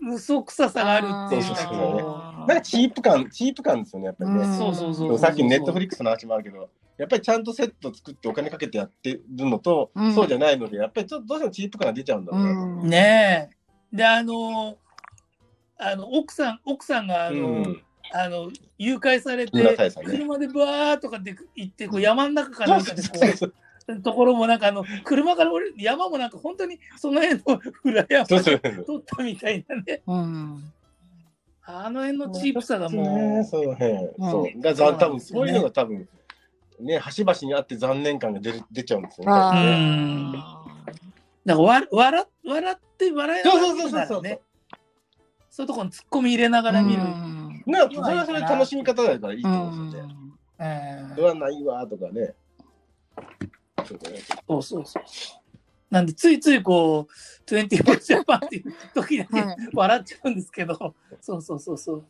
[0.00, 1.66] 嘘くささがあるっていうそうそう。
[1.66, 4.40] そうかこあなんかチープ感、チープ感ですよね、やっぱりね。
[4.40, 4.58] うん。
[4.58, 10.14] そうそうそうさっきのネットフリックスの話もあるけど、やっぱりちゃんとセット作ってお金かけてやってるのと、うん。
[10.14, 12.40] そうじゃないので、やっぱりちょっとどうしてもチープ感が出ちゃうんだろう。
[12.42, 13.50] うんね
[13.92, 13.96] え。
[13.96, 14.76] であの
[15.78, 17.82] あの奥さん奥さんがあの、うん。
[18.10, 19.76] あの誘拐されてね。
[20.04, 23.08] 車でバーとかで行ってこう山の中かなんかでこ
[23.42, 23.52] う
[24.02, 30.02] ところもなんかあの車から降り山もなんか本当にその辺の 裏山でう撮ったみたいなね。
[30.06, 30.72] うん。
[31.62, 34.30] あの辺のチープさがねもそうね、うん。
[34.30, 34.60] そう。
[34.60, 36.08] がざ多分そういうのが多分、
[36.80, 39.32] ね、端々にあって残念感が出る出ちゃうんですよね。
[39.32, 40.38] あね。
[41.46, 44.40] だからわ笑笑って笑いながそうそうそうそうらね
[45.50, 47.62] そういうとこに突っ込み入れながら見る、うん。
[47.66, 50.14] なそれはそれで楽しみ方だからいいと思うんですよね。
[50.58, 51.14] うん。
[51.14, 52.34] それはないわとかね。
[53.88, 55.02] そうだねそうそうそう
[55.90, 62.04] なんで、ついついこう、24ジャパンっていう時だけはい笑っちゃうんですけど、そうそうそうそう。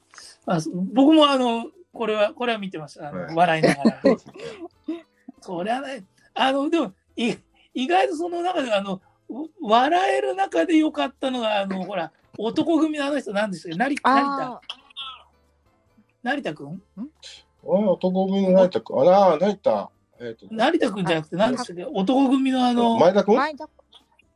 [0.45, 3.09] まあ、そ僕もあの、これは、これは見てました。
[3.09, 4.03] あのはい笑いながら。
[5.41, 7.35] そりゃね、あの、でも、い
[7.73, 13.79] 意外とその中で、あの、う笑える中で良かったのが、あの、ほら、男組のあの人、なんでしたっけ？
[13.79, 14.61] 成成田あ
[16.23, 16.83] 成田くん？
[16.97, 17.03] あ
[17.63, 19.09] あ、男組の成田君。
[19.09, 19.91] ああ、成田。
[20.21, 21.85] えっ、と、成田くんじゃなくて、何でしたっけ？
[21.85, 23.69] 男組のあの、前田君あ、前田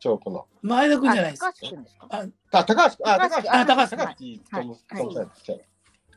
[0.00, 0.46] 長子の。
[0.62, 1.52] 前田くんじゃないですあ。
[1.52, 2.06] 高橋君ですか？
[2.10, 2.24] あ
[2.58, 2.96] あ、高橋。
[3.04, 3.52] あ、高橋。
[3.52, 4.04] あ高橋高橋。
[4.06, 4.40] はい
[4.96, 5.30] ととと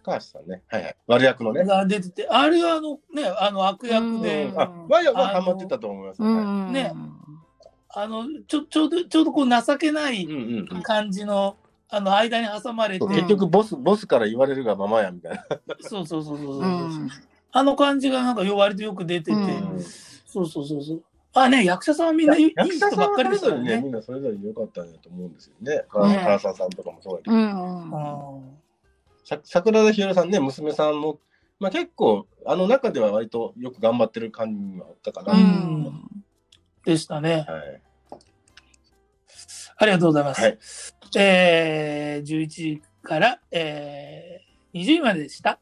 [0.03, 0.61] 高橋さんね。
[0.67, 0.95] はいはい。
[1.07, 1.63] 悪役のね。
[1.65, 6.21] が出てて、あれはあの、ね、あの悪役で、うんあ、ワイヤーはハマってたと思います。
[6.71, 6.93] ね
[7.97, 11.55] あの、ちょ、ちょうど、ちょうどこう情けないうんうんうん感じの、
[11.89, 15.45] あの、間に挟まれて結局ボス、ボスから言われるがままやみたいな。
[15.79, 17.09] そうそうそうそうそう、うん
[17.57, 19.81] あの感じがなんかよ割とよく出てて、うん
[20.27, 21.03] そうそうそうそう。
[21.33, 23.81] あね、役者さんはみんないい人ばっかりですそれぞれね、からね。
[23.83, 25.77] みんなそれぞれ良かったんだと思うんですよね。
[25.77, 27.35] ね原沢さんとかもそうだけど。
[27.37, 28.39] うん。
[28.39, 28.57] うん
[29.23, 31.21] さ桜田ひよりさんね、娘さんも、
[31.61, 35.31] まあ結構、あの中では割とよく頑張ってる感じがあったかな。
[35.31, 36.09] うはん。
[36.83, 37.45] でしたね。
[37.47, 38.15] い。
[39.77, 40.41] ありがとうございます。
[40.41, 40.57] はい。
[41.15, 45.59] えー、11時から、えー、20位まででした。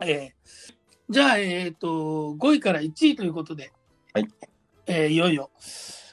[0.00, 0.74] えー、
[1.10, 3.72] じゃあ、えっ、と、5位から1位ということで、
[4.12, 4.28] はい。
[4.86, 5.50] えーいよいよ、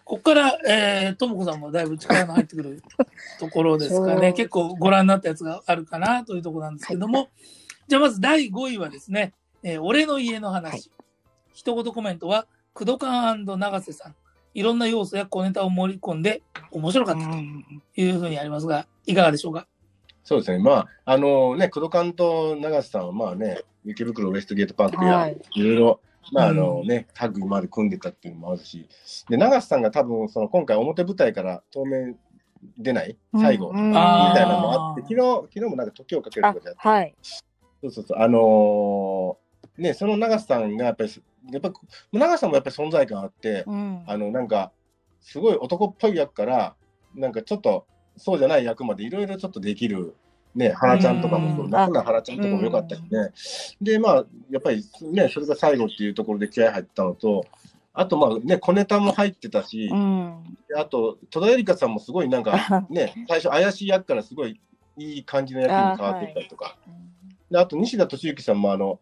[0.06, 2.82] ここから、えー、ともこさんもだいぶ力の入ってくる
[3.39, 4.34] ところですかね。
[4.34, 7.30] 結構ご覧になったやつがあるかなというところなんですけども、
[7.88, 10.71] じゃあまず第5位はですね、えー俺の家の話。
[10.71, 10.82] はい
[11.54, 14.15] 一言コメントは、工藤館永瀬さん。
[14.54, 17.36] いろんな要素や小ネタを盛り込んで面白かったと
[18.01, 19.67] いうふうにありますが、いかがでしょうか？
[20.31, 20.59] そうですね。
[20.59, 25.37] まあ、あのね、工藤館と永瀬さんは、まあね、池袋ウエストゲートパークや、はい。
[25.55, 25.99] いろいろ、
[26.31, 28.87] まああうのね、タッグまで組んでたっていうのもあるし、
[29.27, 32.17] で、永瀬さんが多分、その今回表舞台から当面
[32.77, 33.89] 出ない最後、うん。
[33.89, 35.19] みたいなのもあって、昨日、
[35.53, 37.13] 昨日もなんか時をかけるあとやって、はい。
[37.81, 41.11] そうそうそう、あのーね、その永瀬さんがやっぱり、
[41.51, 41.73] やっぱ
[42.13, 44.03] 永瀬さんもやっぱり存在感あって、うん。
[44.07, 44.71] あの、なんか、
[45.19, 46.75] すごい男っぽい役から、
[47.15, 47.85] なんかちょっと、
[48.21, 50.15] そうじゃない役までいろいろちょっとできる、
[50.55, 53.31] ね、花ちゃんとかもそうう、ん中村花ちゃんとかも良かったしね。
[53.81, 57.45] で、まあ、やっぱりね、それが最後っていうところで気合入ったのと、
[57.93, 60.57] あと、まあね、小ネタも入ってたし、うん。
[60.77, 62.53] あと、戸田恵梨香さんもすごいなんか、
[62.89, 64.60] ね、最初怪しい役からすごい
[64.97, 66.77] いい感じの役に変わっていったりとか。
[67.49, 68.99] であと、西田敏行さんもあの、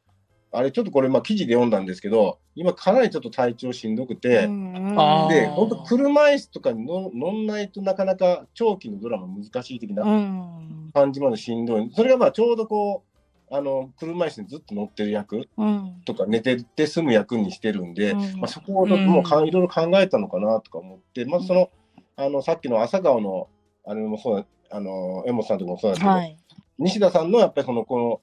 [0.51, 9.93] あれちょっとこれまあ記事で読んだんですけど、今かなりちょっと体調しんどくて、で、本当車椅子とかに乗乗んないとなかなか長期のドラマ難しい的う。
[9.93, 11.91] なん感じまでしんどい。
[11.95, 13.03] それがまあちょうどこ
[13.51, 16.01] う、あの、車椅子にずっと乗ってる役うん。
[16.05, 21.69] とか寝てて済む役にしてるんで、うんまあそこをちょっともうかんいろいろ考えたのかなとか思って、まずその、
[22.15, 23.47] あの、さっきの朝顔の、
[23.85, 26.38] あれもそうだ、あの、江本さんとかもそうだけど、はい。
[26.77, 28.21] 西田さんのやっぱりその、この、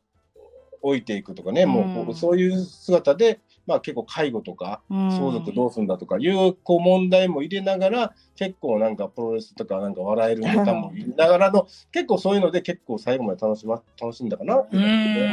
[0.82, 15.32] 置いていくとかね、もうこううんそういう姿で、まあ結構介護とか、相相続どうするんだとかいうこう問題も入れながら、結構なんかプロレスとかなんか笑えるネタも入れながらの、 結構そういうので結構最後まで楽しま楽しんだかなってういう感じでね。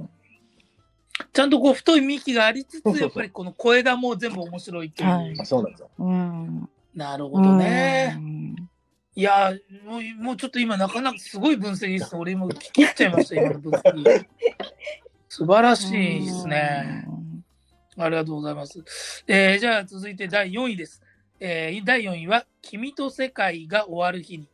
[0.00, 0.10] ん。
[1.32, 5.08] ちゃんとこう太い幹がありつつ、そうそうそうやっぱりこの小枝も全部面白いっていう。
[5.10, 5.90] はいあそうなんですよ。
[5.98, 6.68] うん。
[6.94, 8.14] なるほどね。
[8.16, 8.56] うん
[9.16, 12.16] いやーもう、もうちょっと今なかなかすごい分析です。
[12.16, 14.26] 俺今聞き入っちゃいました、今の分析。
[15.28, 17.06] 素晴らしいですね。
[17.96, 18.82] ありがとうございます。
[19.28, 21.00] えーじゃあ続いて第4位です。
[21.38, 24.48] えー第4位は、君と世界が終わる日に。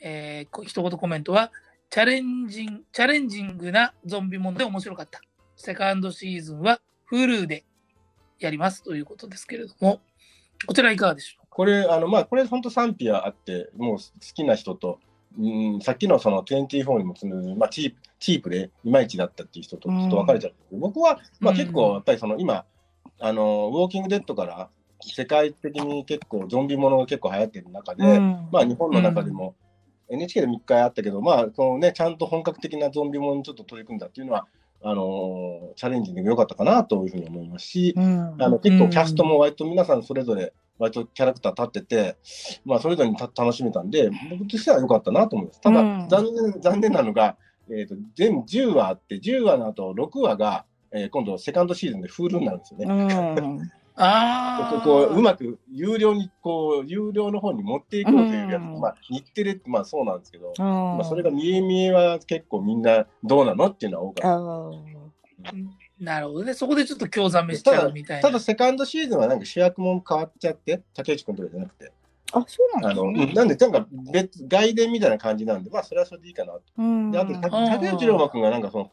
[0.00, 1.50] えー一言コメントは、
[1.88, 5.22] チャレンジン、チャレンジングなゾンビもので面白かった。
[5.56, 6.80] セカンドシーズンは
[7.10, 7.64] Hulu で
[8.38, 10.02] やりますということですけれども、
[10.66, 11.45] こちらいかがでしょう？
[11.56, 14.02] これ、あの、まあ、これ本当賛否あって、もう好
[14.34, 14.98] きな人と、
[15.40, 20.52] うん、さっきのその24にもつぬ、まあ、チープ、チープでいまいちだったっていう人とちょっと分かれちゃう。
[20.78, 21.56] 僕は、まあ、うん。
[21.56, 22.66] 結構やっぱりその今、
[23.20, 24.68] あの、ウォーキングデッドから
[25.00, 28.48] 世界的に結構ゾンビものが結構流行ってる中で、うん。
[28.52, 29.54] まあ日本の中でも、
[30.10, 34.46] NHK で3回あったけど、まあ、このね、ちゃんと本格的なゾンビものにちょっと取り組んだっていうのは、
[34.82, 38.36] あのチャレンジング良かったかなというふうに思いますし、うん。
[38.38, 42.16] あの結構キャストも割と皆さんそれぞれ割とキャラクター立ってて、
[42.64, 45.60] まあそれぞれにた楽しめたんで、僕としては良かったなと思います。
[45.60, 47.36] ただ、うん残念、残念なのが、
[47.70, 52.86] えっ、と、全10話あって、10話の後6話が、えー今度セカンドシーズンでフールになるんですよね。
[52.86, 53.60] うん
[53.98, 54.82] ああ。
[54.84, 65.52] こううまく有料に、こう、有料の方に持っていこうというやつ、うんまあ日テレってまあそうなんですけど、うんまあそれが見え見えは結構みんなどうなのっていうのは多かった。
[66.00, 66.54] なるほどね。
[66.54, 68.22] そこでちょっと興ざめしちゃうみたいな。
[68.22, 71.92] ただ、セカンドシーズンはなんか主役も変わっちゃって、竹内君とかじゃなくて。
[72.32, 73.30] あ、そうなあの、んですね。
[73.30, 76.60] うんなんで、なんか別、外伝みたいな感じなんで、まあ、それはそれでいいかなと。
[76.78, 78.90] うんで、あと、竹内涼真君がなんかその、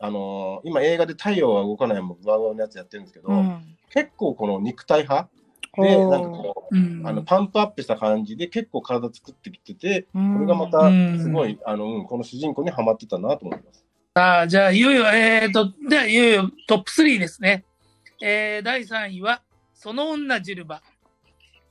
[0.00, 5.28] あのー今映画で太陽は動かないもワウワウのやつやってるんですけど、うん結構この肉体派
[5.76, 13.83] で、なんかこうんう、あの、パンプアップした感じで結構体作ってきてて、うんこれがまたうんすごい、あの、うん、この主人公にハマってたなと思います。
[14.16, 17.64] さあ、じゃあ、いよいよ、えーと、では、いよいよトップ3ですね。
[18.22, 19.42] えー、第3位は、
[19.74, 20.82] その女ジルバ。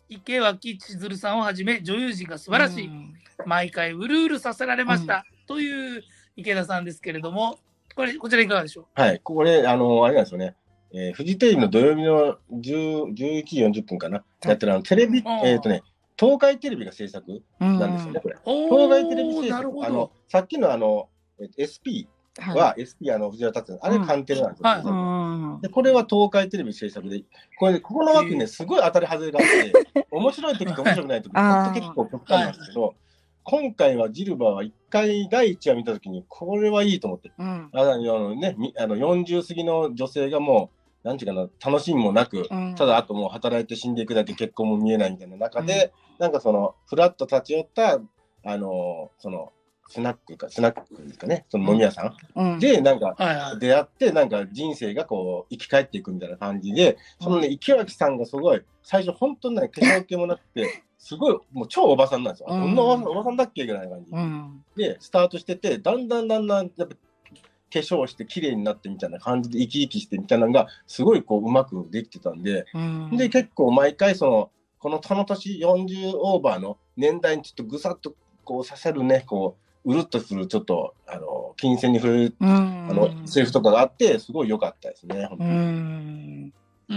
[0.10, 2.88] 池脇千鶴さんをはじめ、女優陣が素晴らしい。
[2.88, 3.14] うん
[3.46, 5.24] 毎回うるうるさせられました。
[5.48, 6.04] という
[6.36, 7.60] 池田さんですけれども、
[7.96, 10.56] これ、こちらいかがでしょはい、これ、あの、あれなんですよね。
[10.94, 15.82] えーフジテレビの土曜日の10 11時40分かな、やってるあのテレビ、んえっ、とね、
[16.20, 18.36] 東海テレビが制作うんなんですよね、これ。
[18.44, 19.86] 東海テレビ制作。
[19.86, 20.12] あのど。
[20.28, 21.08] さっきのあの、
[21.40, 22.08] えっと SP
[22.40, 24.06] はは、SP、あの、藤原達也あれ、うん。
[24.06, 24.82] カンテレなんですよ。
[24.86, 27.24] うんで、これは東海テレビ制作で、
[27.60, 29.46] これ、ここの枠ね、すごい当たり外れがあっ
[29.94, 32.96] て、 面白い時と面白くない時、ほんと結構極端なんですけど、
[33.44, 37.70] 今回はジルバーは一回第一話見た時に、これはいいと思って、うん。
[37.72, 40.72] あのね、みあの40過ぎの女性がも
[41.04, 42.76] う、なんていうかな、楽しみもなく、うん。
[42.76, 48.00] ただあともう働いて死んでいくだけ結婚も見えないみたいな中で、なんかその、ふらっと立ち寄った、
[48.46, 49.52] あの、その、
[49.90, 52.56] スナックか、スナックですかね、その飲み屋さうん。
[52.56, 52.60] ん。
[52.60, 53.16] で、なんか。
[53.60, 62.48] 出会って、なんか人生がこう、生き返っていくみたいな感じで、そのね、池脇さんがすごい、最初本当にね、化粧気もなくて、すごい、もう超おばさんなんですよ。
[62.48, 62.76] こん。
[62.76, 64.12] なおばさんおばさんだっけぐらいな感じ。
[64.12, 64.64] うん。
[64.76, 73.18] で、スタートしてて、だんだんだんだん、やっぱ、化粧して綺麗になってみたいな感じで生き生きしてみたいなのが、すごいこう、うまくできてたんで、うん。
[73.18, 85.26] で、結構毎回その、このこの年40オーバーの年代にちょっとぐさっとこう刺さるね、こう、うるっとするちょっと、あの、金銭に触れる、うんあの、セリフとかがあって、すごい良かったですね。
[85.26, 86.54] 本当うにん
[86.90, 86.96] うー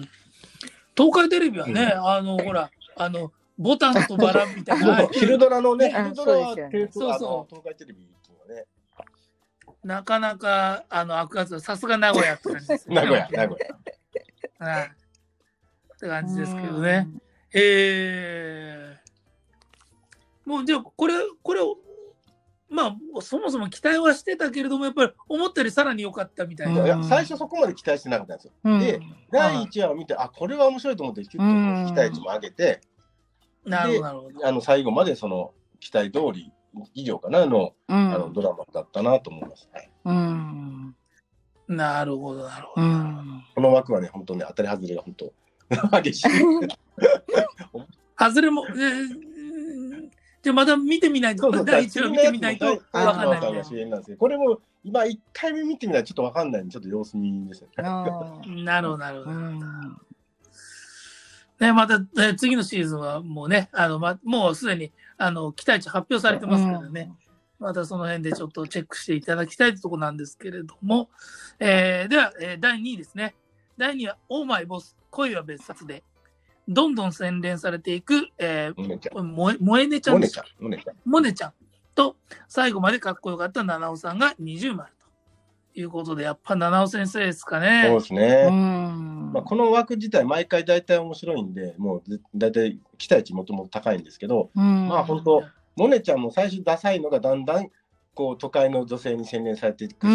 [0.00, 0.08] ん。
[0.96, 8.66] 東海テレビはね、うんあの、ほら、あの、ボタンとバラみたいな、 そう昼ドラのね、あ昼ドラはねテレ東あそうの東海テレビっていうのはね、
[9.82, 13.00] なかなか、あの、悪圧はさすが名古屋って感じですよね。
[13.00, 13.58] 名古屋、名古
[14.60, 14.66] 屋。
[14.66, 14.86] はい。
[14.86, 17.08] って感じですけどね。
[17.54, 18.95] えー、
[20.46, 21.76] もうじゃあこれこれを
[22.68, 26.84] まあそもそも期待はしてたけれどもやっぱり思ったよりさらに良かったみたいな。
[26.84, 28.52] いや最初そこまで期待してなかったんですよ。
[28.64, 32.80] うんで第1話を見て、あ、これは面白いと思って、ちょっと期待値も上げて、
[33.64, 34.46] なるほどなるほど。
[34.46, 36.52] あの最後までその期待通り
[36.94, 39.68] 以上かなの,、うんあのドラマだったなと思います。
[39.72, 40.96] はいうん
[41.68, 42.86] なるほどなるほど。
[42.86, 45.32] うんこの枠はね、本当ね、当たり外れが本当
[46.02, 46.28] 激しい。
[48.18, 49.25] 外れも、えー
[50.46, 54.16] じゃあまだ見てみないとそうそう第一話見てみないと第わかんない第一話が主演なんですよ。
[54.16, 57.68] これも今1回目見てみないとちょっとわかんないんで、ちょっと様子見ですね。
[57.78, 59.30] あなるほどなるほど。
[59.32, 60.00] ーうん
[61.58, 67.10] ね、また、えー次のシーズンはもうね、あのま、もうすでにあの期待値発表されてますからね。
[67.58, 71.08] またその辺でちょっとチェックしていただきたいところなんですけれども、
[71.58, 73.34] えーでは、えー第2位ですね。
[73.76, 76.04] 第2位は、オーマイボス、恋は別冊で、
[76.68, 79.34] どんどん洗練されていく、えー、モネちゃん。
[79.34, 80.44] 萌え萌えねちゃんでしたん。
[80.58, 80.94] モネちゃん。
[81.04, 81.52] モネちゃん
[81.94, 82.16] と、
[82.48, 84.92] 最後までかっこよかった七尾さんが20丸
[85.74, 87.90] ということで、やっぱ七尾先生ですかそうね。
[87.90, 88.46] ですね。
[88.48, 95.44] うんまあ、この枠自体、毎回大体面白いんで、もうず大体期待値もともと高いんですけど、うんまあ本当、
[95.76, 97.68] モネちゃんも最初ダサいのがだんだん
[98.14, 100.14] こう都会の女性に洗練されていくし、う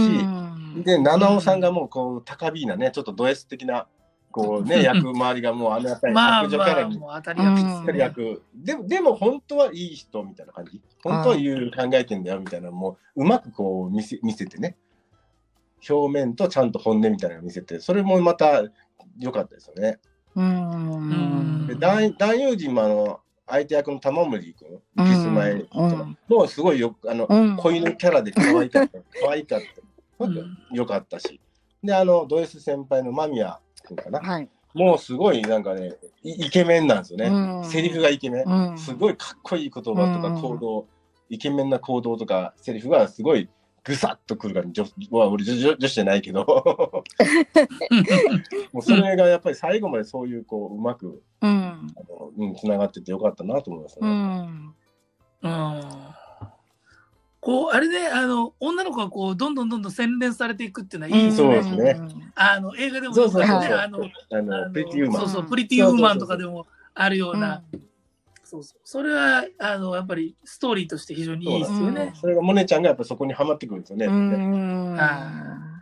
[0.79, 3.87] んで、七尾さんがもうこう高ビーなね、ちょっとド S 的な
[4.31, 7.99] こうね、 役回りがもうあのやっぱりまあ悪女キャラにまあ、もう当たり役ですうんね。
[7.99, 10.81] 役、でも、でも本当はいい人みたいな感じ。
[11.03, 14.77] 本当は言う考えてんだよみたいなのもうまくこう見せ見せてね。
[15.89, 18.63] 表面とちゃんと本音みたいなのを見せて、それもまた
[19.19, 19.99] 良かったですよね。
[20.35, 25.67] うんで男男優陣もあの相手役の玉森君、うんキスマイ
[26.29, 29.65] もうすごいよあの、うん子犬キャラで可愛かった、可愛かった。
[30.25, 31.41] うんよかったし。
[31.83, 34.19] で、あの、ド S 先輩の間宮君かな。
[34.19, 37.27] はいもうすごいなんかね、イイケメンなんですよね。
[37.27, 38.45] うんセリフがイケメン。
[38.45, 40.87] うんすごいかっこいい言葉とかうん行動、
[41.29, 43.49] イケメンな行動とかセリフがすごい
[43.83, 46.45] ぐさっとくるから、女は俺女女女子じゃないけど、
[48.71, 51.77] もうそれがやっぱり最後までそういうこう、うまく、うんあ
[52.09, 54.09] のうん、つながっててよかったなと思いますうね。
[54.09, 54.73] ん
[55.41, 55.81] うん
[57.41, 61.51] こう、あれね、あの、女の子がこう、どんどんどんどん洗練されていくっていうのはいいですそう。
[61.51, 61.99] ですね
[62.35, 63.77] あの、映画でもそうそうそうね、そう。
[63.77, 65.21] あの、ああの、のプリティウーマン。
[65.21, 67.63] そうそう、プリティウーマンとかでもあるような、
[68.43, 68.79] そうそう。
[68.83, 72.13] それは、あの、やっぱりストーリーとして非常にいいですよね。
[72.21, 74.05] それがモネちゃんがやっぱそこにはまってくるんですよね。
[74.05, 75.81] うんあ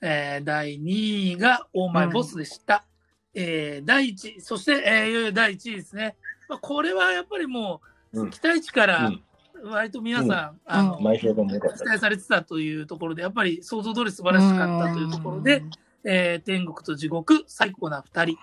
[0.00, 2.84] えー第2位がオーマイボスでした。
[3.32, 6.16] えー第1位、そして、えーいよいよ第1位ですね。
[6.48, 7.80] まあ、これはやっぱりも
[8.12, 9.22] う、うん期待値からうん
[9.64, 15.62] 割と皆さん、うんあの、前評判も期待されてたというところで、やっぱり想像通り素晴らしかったというところで、
[16.04, 18.36] えー天国と地獄、最高な二人。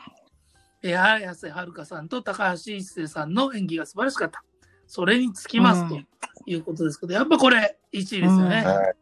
[0.83, 4.43] えー、綾瀬はるかさんと高橋一生さんの演技が素晴らしかった。
[4.87, 6.07] それにつきますとうん
[6.45, 8.63] いうことですけど、やっぱこれ1位ですよね。
[8.63, 8.95] はい。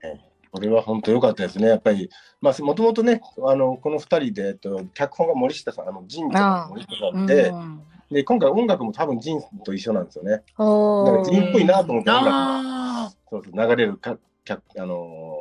[0.53, 1.67] これは本当良かったですね。
[1.67, 2.09] やっぱり、
[2.39, 7.81] まあ、もともとね、あの、この二人で、えっと、脚本が森下さん、あの、ジンとああ森下さうんん
[8.13, 10.43] で、で、今回音楽も多分ジンと一緒なんですよね。
[10.57, 15.37] おだからジンっぽいなと思って音楽が、あそうそう流れるか、かあの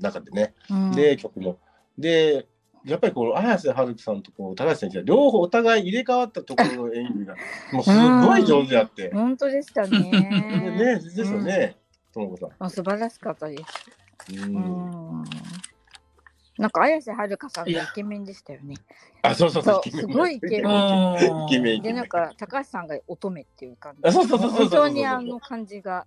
[0.00, 0.54] ー中でね。
[0.68, 1.58] ーで、曲も。
[1.96, 2.46] で、
[2.84, 7.36] やっぱりこう、綾瀬はるかさんとこう高橋先生は両方お互い入れ替わったところの演技が、
[7.72, 9.10] もうすごい上手であって。
[9.12, 10.20] 本当でしたね、ね。
[10.76, 11.76] ねですよね、
[12.12, 12.50] ともこさん。
[12.58, 13.62] あ素晴らしかったです。
[14.32, 15.24] ううんん。
[16.58, 18.76] なんか綾瀬はるかさんがイケメンでしたよね。
[19.22, 24.00] あ、そうそうそうイケメンすごいイケメンーイケメンで、ンなんか高橋さんが乙女っていう感じ。
[24.04, 26.06] あそうそうそうそうそう本当にあの感じが。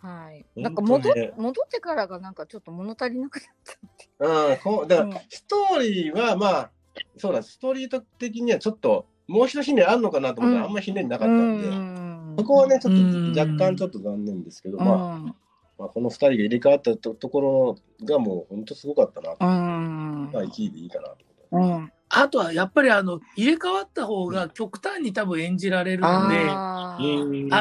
[0.00, 0.44] はい。
[0.54, 4.08] なんか戻ね戻ってからがなんかちょっと物足りなくなったって。
[4.20, 6.70] うん、こうだかうんらストーリーはまあ、
[7.16, 14.84] そうだ、ストーリー的にはちょっと、もう一ひねりあんのかなと思ったら、うんあんまひねりなかったんで、んそこはね、ちょっうんと若干ちょっと残念ですけど、うん。
[14.84, 15.34] まあ、
[15.78, 19.36] まあ、この二人が入れ替わったとところがもう本当すごかったなと。
[19.40, 20.30] うん。
[20.32, 21.16] まあ、1位でいいかなと。
[21.52, 21.92] うん。
[22.10, 26.98] あとはやっぱりあの入れ替わった方が極端に多分演じられるので、あ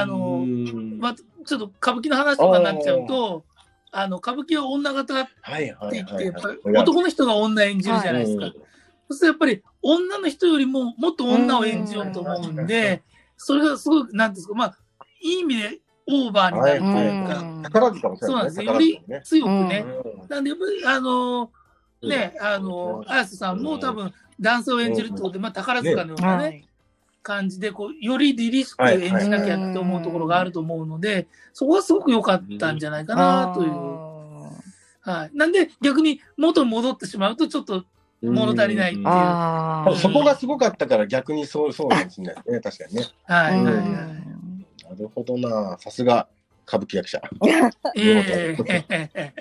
[0.05, 3.43] のうんまあ、ちょっと歌舞伎の話とかになっちゃうと、
[3.91, 6.33] あの歌舞伎は女型って言って。
[6.63, 8.45] 男の人が女演じるじゃないですか。
[8.45, 8.53] うん
[9.09, 13.03] そうするとやっぱり女の人よりももっと女を演じようと思うんうんで、
[13.37, 14.77] それがすごく、なんですか、まあ、
[15.21, 18.63] いい意味でオーバーになるというか、うん宝塚もそうなんですよ。
[18.63, 19.01] よ宝り。
[19.23, 19.85] 強くね。
[20.05, 26.67] うんなんで、やっぱり、あのーね、あのー、綾瀬さんも多分、男性を演じるってことで、まあ、宝塚のようなね、はい。
[27.23, 33.71] 感じで、こう、より凛々しく演じなきゃって思うところがあると思うので、そこはすごく良かったんじゃないかな、という。
[35.09, 35.31] はい。
[35.33, 37.83] なんで、逆に元に戻ってしまうと、ちょっっと
[38.21, 39.95] 物足りないっていうああ。
[39.95, 42.35] そこがすごかったから逆にそうそうですね。
[42.63, 43.05] 確かにね。
[43.25, 43.59] はい。
[43.59, 44.46] うんはいはい
[44.89, 45.77] なるほどな。
[45.79, 46.27] さすが
[46.67, 47.21] 歌舞伎役者。
[47.95, 48.55] え
[49.13, 49.33] え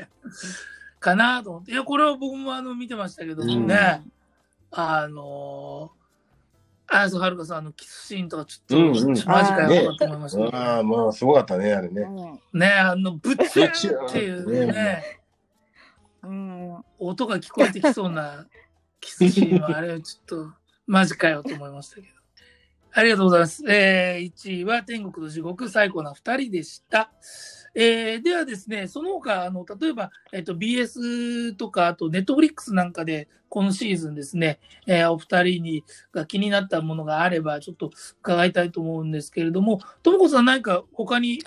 [1.01, 1.73] かなと思って。
[1.73, 4.03] いや、これは僕もあの見てましたけどうんね、
[4.71, 12.07] あのー、綾瀬はるかさんのキスシーンとかちょっと、うんうんマジかよと思いましたけど、ああ、まあ、すごかったね、あれね。
[12.53, 15.21] ね、あの、ぶっちっていうね、
[16.23, 16.85] うん。
[16.99, 18.47] 音が聞こえてきそうな
[19.01, 20.53] キスシーンは、あれはちょっと、
[20.87, 22.09] マジかよと思いましたけど。
[22.99, 23.63] ありがとうございます。
[23.69, 27.13] えー、1位は天国と地獄、最高な2人でした。
[27.75, 37.91] えー、ではですね、その他、あの、例えば、えっ、と、BS とか、あと、ネットフリックスなんかで、今シーズンですね、えーお二人に、が気になったものがあれば、ちょっと
[38.23, 41.41] 伺いたいと思うんですけれども、ともこさん何か他に、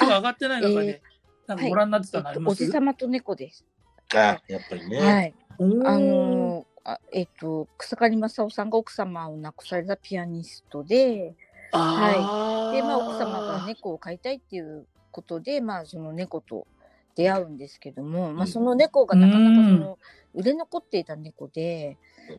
[0.00, 1.02] 今日上がってない中で、
[1.46, 3.66] なんかご覧になってえっと、たのあります、おじさまと猫です。
[4.14, 4.98] ああ、やっぱりね。
[4.98, 5.34] はい。
[5.58, 11.34] あのーあえっと、草刈正雄さんが奥様を亡くされたピアニストで、
[11.72, 12.72] あー。
[12.72, 16.66] で、まあ、奥様が猫を飼いたいっていうことで、まあ、その猫と
[17.14, 19.98] 出会うんですけども、まあ、その猫がなかなかその
[20.34, 21.98] 売れ残っていた猫で、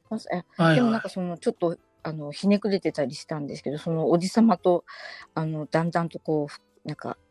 [0.10, 0.18] ま
[0.58, 4.86] あはいでもなんかそのちょっとあのひねくれてたりしたんですけどそのおじさまと
[5.36, 7.30] あのだんだんとこうふなんかで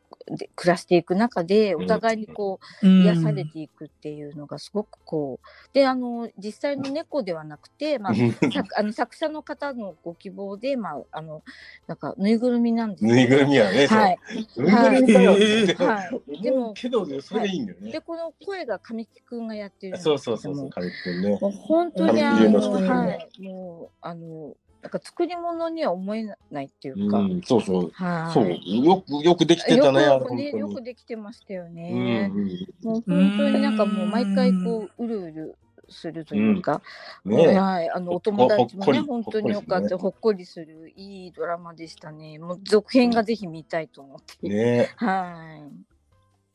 [0.54, 11.42] 暮らしていく中でお互いにこう癒されていくっていうのがすごくこうであの実際の猫ではなくて、まあ、作あの作者の方のご希望で、まあ、あの
[11.86, 13.14] なんかぬいぐるみなんですけど。
[13.14, 13.98] ぬいぐるみはね、そう。
[13.98, 14.18] はい、
[14.56, 15.40] ぬいぐるみだよはい。
[15.40, 15.74] ね。
[15.74, 17.92] はい、でもけど、それでいいんだよね。
[17.92, 18.00] で。
[18.00, 21.38] この声が神木くんがやってるそうそうそうそう、神木君ね。
[21.40, 27.90] もう本当にあの、はい、もうあのなんか作り物には思えないっていうか、うん、そうそう。
[27.92, 28.32] はい。
[28.32, 30.58] そう、よく、よくできてたね、よくね、本当に。
[30.58, 32.30] よくできてましたようんね。
[32.34, 32.48] うん
[32.82, 35.56] もう本当になんかもう毎回こううるうる
[35.90, 36.80] するというか、
[37.24, 42.38] ねはい、あのほお友達もね本当によかった、ほほっこりするいいドラマでしたね。
[42.38, 44.48] もう続編がぜひ見たいと思って。
[44.48, 45.90] ねはい。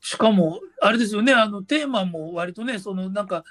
[0.00, 3.42] しかも、あれですよね、あの、テーマも割とね、その、なんか、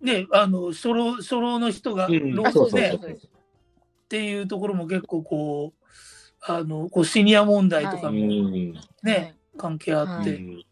[0.00, 2.98] ね、あの、初老、初老の人が、うんあ、老そう後で、
[4.06, 4.08] っ。
[4.08, 5.84] ていうところも結構こう、
[6.40, 8.72] あの、こう、シニア問題とかうもん。
[9.02, 10.62] ね、関係あっはて、うん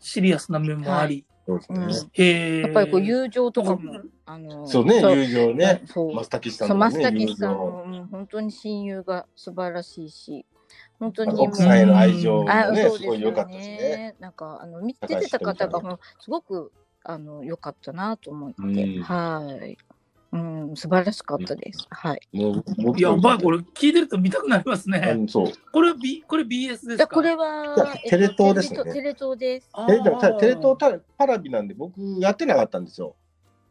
[0.00, 1.78] シリアスな面もあり、そうですね。
[2.12, 5.82] へーやっぱりこう友情とかも、あのそうね、友情ね。
[5.86, 7.48] そう松竹さんそう、のね、松竹さん友情。
[7.48, 10.46] の、うん本当に親友が素晴らしいし、
[10.98, 14.14] 本当にもう奥さんへの愛情あもね、そうですごい良かったしね。
[14.20, 16.72] なんか、あの、見てた方が、すごく、
[17.04, 19.78] あの良かったなと思って、うんはい。
[20.30, 21.86] うん、素晴らしかったです。
[21.90, 22.20] はい。
[22.32, 25.14] もう僕やばい、これ聞いてると見たくなりますあね。
[25.14, 25.52] のそう。
[25.72, 26.96] これ、B、これ BS ですか？
[26.98, 29.68] じゃこれはテレ東ですねテレ東テレ東です。
[29.72, 33.16] あえでもたテレ東たたパラビなんで僕やってなかったんですよ。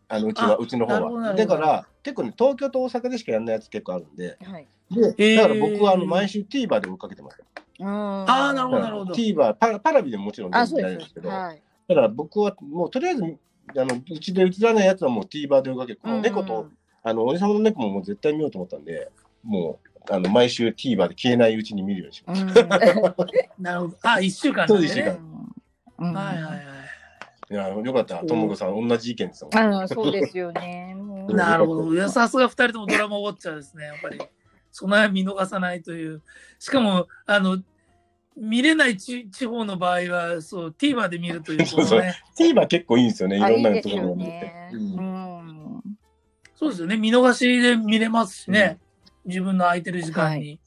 [0.10, 0.99] あのうちはあうちの方は。
[0.99, 4.38] なるほどなるほどだから結構ね東京と大阪でしかやんないやつ結構あるんで。
[4.43, 4.68] はい。
[5.18, 7.45] でだから僕はあの毎週 TVer で追っかけてますよ。
[7.82, 11.20] ああーなるほどだから TVer パラパラビでももちろんあ、全そうです然ないんですけ。
[11.20, 11.30] ど。
[11.30, 11.62] はい。
[11.89, 13.38] だから僕はもうとりあえず
[13.76, 16.70] あのうちで映らないやつはもう TVer で追っかけて、この猫と、
[17.03, 19.11] あの俺様の猫ももう絶対見ようと思ったんで、
[19.43, 22.41] もうあの毎週 TVer で消えないうちに見るようにします。
[22.41, 22.53] うん。
[22.70, 23.97] なるほど。
[24.01, 25.20] あ、一週間そうで一週間ね。
[25.99, 26.68] うんはいはいはい。
[27.49, 29.49] いやよかった、ともこさん同じ意見ですよ。
[29.53, 30.95] ああ、そうですよね。
[30.95, 31.93] もうなるほど。
[31.93, 34.20] いや、さすが二人ともドラマウォッチャーですね、やっぱり。
[34.70, 36.22] その辺見逃さないという。
[36.59, 37.57] しかも、あの、
[38.39, 42.15] 見れない地地方の場合は、そう、TVer で見るということね。
[42.39, 44.69] TVer 結構いいんですよね、いあ、ろんなところを見てね。。
[44.73, 44.83] ううん
[45.77, 45.83] ん。
[46.55, 46.97] そうですよね。
[46.97, 48.79] 見逃しで見れますしね。
[49.25, 50.51] 自分の空いてる時間に。
[50.51, 50.57] は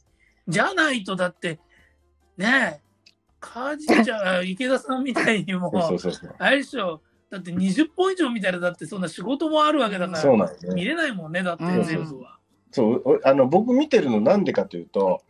[0.48, 1.60] じゃないと、だって、
[2.36, 2.80] ねえ、
[3.38, 6.34] カジちゃん、池田さんみたいにも、そうそうそう。
[6.38, 7.00] あれでしょ、
[7.30, 10.74] だって20本以上見たら、だってそんな仕事もあるわけだから、そうなんですね。
[10.74, 12.38] 見れないもんね、だってうん全部は。
[12.72, 15.22] そうおあの僕見てるのなんでかというと、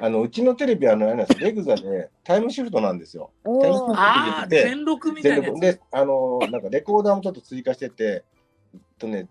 [0.00, 1.40] あのうちのテレビはあのあれなんです。
[1.40, 3.30] レグザでタイムシフトなんですよ。
[3.44, 8.24] おテレビーああ、で全録みたいなで、あのなんかレコーダーもちょっと追加してて、
[8.74, 9.26] えっとね、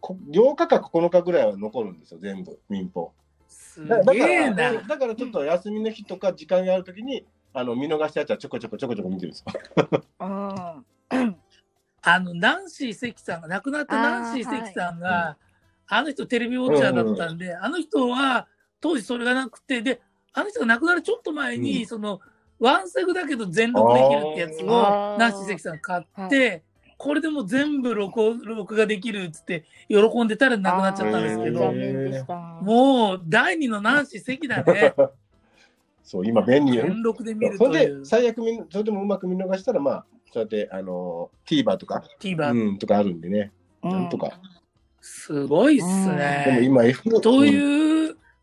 [0.00, 3.12] こ8日か9日ぐらいは残るんですよ、全部、民放。
[4.12, 4.72] げえら、な。
[4.82, 10.04] だからちょっと休みの日とか時間があるときに、あの見逃したやつはちょこちょこちょこちょこ見てるんですよ。
[10.18, 10.82] あ
[12.02, 15.36] あの、ナンシー関さんが、亡くなったナンシー関さんが、
[15.86, 18.46] あの人テレビウォッチャーだったんで、あの人は
[18.80, 20.00] 当時それがなくて、で、
[20.32, 22.20] あの人が亡くなるちょっと前に、うんその、
[22.58, 26.62] ワンセグだけど全録できるってやつをナンシー関さん買って、
[26.98, 31.72] これでもう全部録音録画できるっつって、喜んでたら亡くなっちゃったんですけど。
[32.62, 34.94] もう、第二のナンシー関だね。
[36.04, 36.82] そう、今便利よ。
[36.82, 42.52] 全録で見るそれで最悪見それでもうまく見逃したら、まあ、そうやって、あの TVer とか、TVer。
[42.52, 43.52] うん、とかあるんでね、
[43.82, 44.38] うんなんとか。
[45.00, 46.60] すごいっすでもね。
[46.64, 47.99] 今、F とうんいう、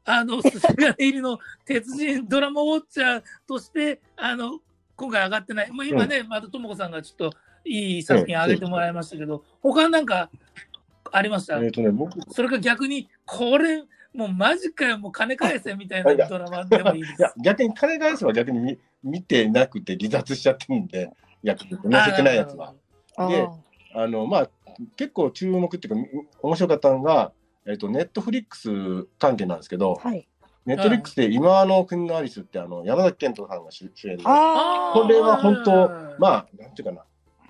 [0.10, 4.60] あの、すすが入りの鉄人ドラマウォッチャーとして、あの、
[4.96, 5.72] 今回上がってない。
[5.72, 10.30] もう今ね、またともこさんがちょっといい作品上げてもらいましたけど、他なんか
[11.12, 11.60] ありました？
[11.62, 13.84] えっ、とね、僕、それか逆に、これ、
[14.14, 17.34] もうマジかよ、もう金返せみたいなドラマでもいいですいや。
[17.44, 21.12] 逆に金返すは逆に見見てなくて離脱しちゃってるんで、
[21.44, 22.74] 逆に載せてないやつは。
[23.30, 23.48] で
[23.94, 24.50] あのまあ、
[24.96, 26.08] 結構注目っていうか、み
[26.42, 27.32] 面白かったのが、
[27.68, 30.28] えっと、ネットフリックス関係なんですけど、はい。
[30.66, 34.30] ネットフリックスで今の国のアリスってあの山崎賢人さんが主主演で、こ
[35.08, 37.04] れは本当、あまあ、なんていうかな、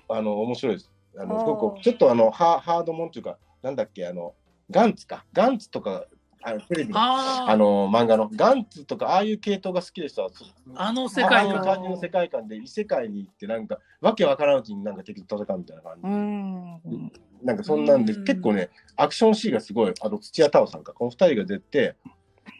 [0.08, 0.90] あの面白いです。
[1.16, 4.34] あのすごくちょっとあのハハードもんっていうか、なんだっけ、あの
[4.70, 6.04] ガンツか、ガンツとか、
[6.42, 10.30] あのテレビのあの漫画のガンツとか、ああいう系統が好きで人は、
[10.76, 11.54] あの世ああいう。
[11.60, 16.08] 感じの世界観で異世界に行って、なんか、わけわからんうちになんか敵と戦うみたいな感じ。
[16.08, 17.12] うん。
[17.42, 21.96] なんかそんなんで、うん結構ね、アクションシーンがすごい、あと土屋太鳳さんか、この二人が出て、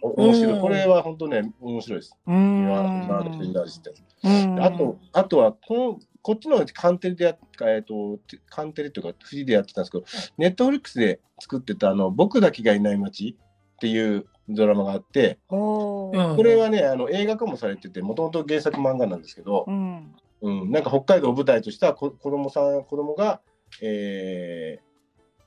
[0.02, 0.52] お面白い。
[0.54, 2.16] うんこれは本当ね、面白いです。
[2.26, 3.90] う今、の国のアリスって。
[4.24, 8.18] うんあと、あとは、この、こっちのカンテレでやっ、えっ、と、
[8.50, 10.04] カンテレというか、フリーでやってたんですけど、
[10.36, 13.36] ネットフリックスで作ってた、あの、僕だけがいない街
[13.78, 16.12] っていうドラマがあって、こ
[16.42, 20.14] れはね、あの、映画化もされてて、もともと原作漫画なんですけど、うん。
[20.40, 23.40] うん、なんか北海道を舞台としたこ子供さん、子供が、
[23.82, 24.78] え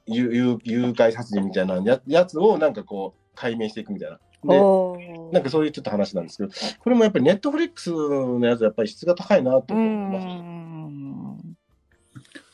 [0.08, 4.20] ー、誘拐殺人みたいなややつをなんかこう解明していくみたいな。
[4.44, 4.60] で、
[5.32, 10.26] なんかそういうちょっと話なんですけど、これもやっぱりネットフリックスのやつはやっぱり質が高いなとう思います。
[10.28, 11.58] ん。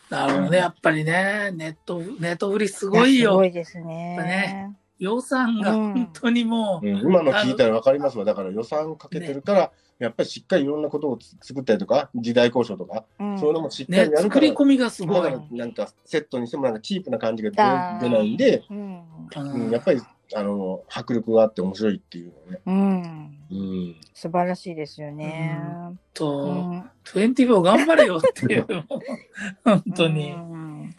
[0.10, 3.36] なるほどね、やっぱりね、ネット、ネットフリすごいすよ。
[3.36, 4.16] ごいですやっね。
[4.18, 8.26] ぱね予算が本当にもう、うん、今の聞いたら分かりますわ。
[8.26, 15.34] だから予算かけてるから、やっぱりしっかりいろんなことをつ作ったりとか、時代交渉とか、うんそういうのもしっかねりや、るから、作り込みがすごい。
[15.52, 17.52] なんかセットにしてもなんかチープな感じが
[18.00, 19.02] 出出ないんで、うん。
[19.36, 20.02] うん、やっぱり
[20.36, 22.62] あの迫力があって面白いっていうのね。
[22.66, 23.38] うん。
[23.50, 25.60] うん、素晴らしいですよね。
[25.94, 28.66] うと、ん24頑張れよっていう、
[29.64, 30.32] 本当に。
[30.32, 30.96] うん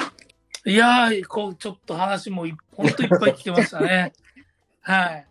[0.70, 4.12] いやー、こう、ちょっと話もい本当いっぱい聞けましたね。
[4.82, 5.26] はい。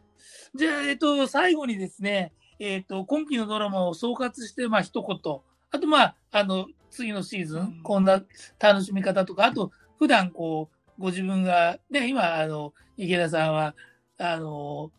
[0.56, 5.40] じゃあ、えっと、最後にですね、えっと、今期のドラマを総括して、まあ、一言。
[5.70, 8.24] あと、まあ、あの、次のシーズン、うんこんな
[8.60, 13.76] 楽しみ方とか、あと、普段、こう、ご自分が、ね、今、あの、池田さんは、
[14.18, 14.92] あの、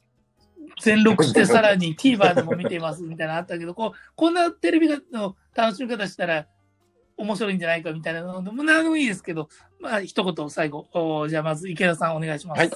[0.80, 6.46] 全録してさらに TVer でも見ていますみたいなのあったけど、こう、こんなテレビの楽しみ方したら
[7.18, 9.48] 面白いんじゃないかみたいなのでも何でもいいですけど、
[9.80, 10.86] まあ、一言最後。
[10.92, 12.58] おじゃあ、まず池田さんお願いします。
[12.58, 12.70] はい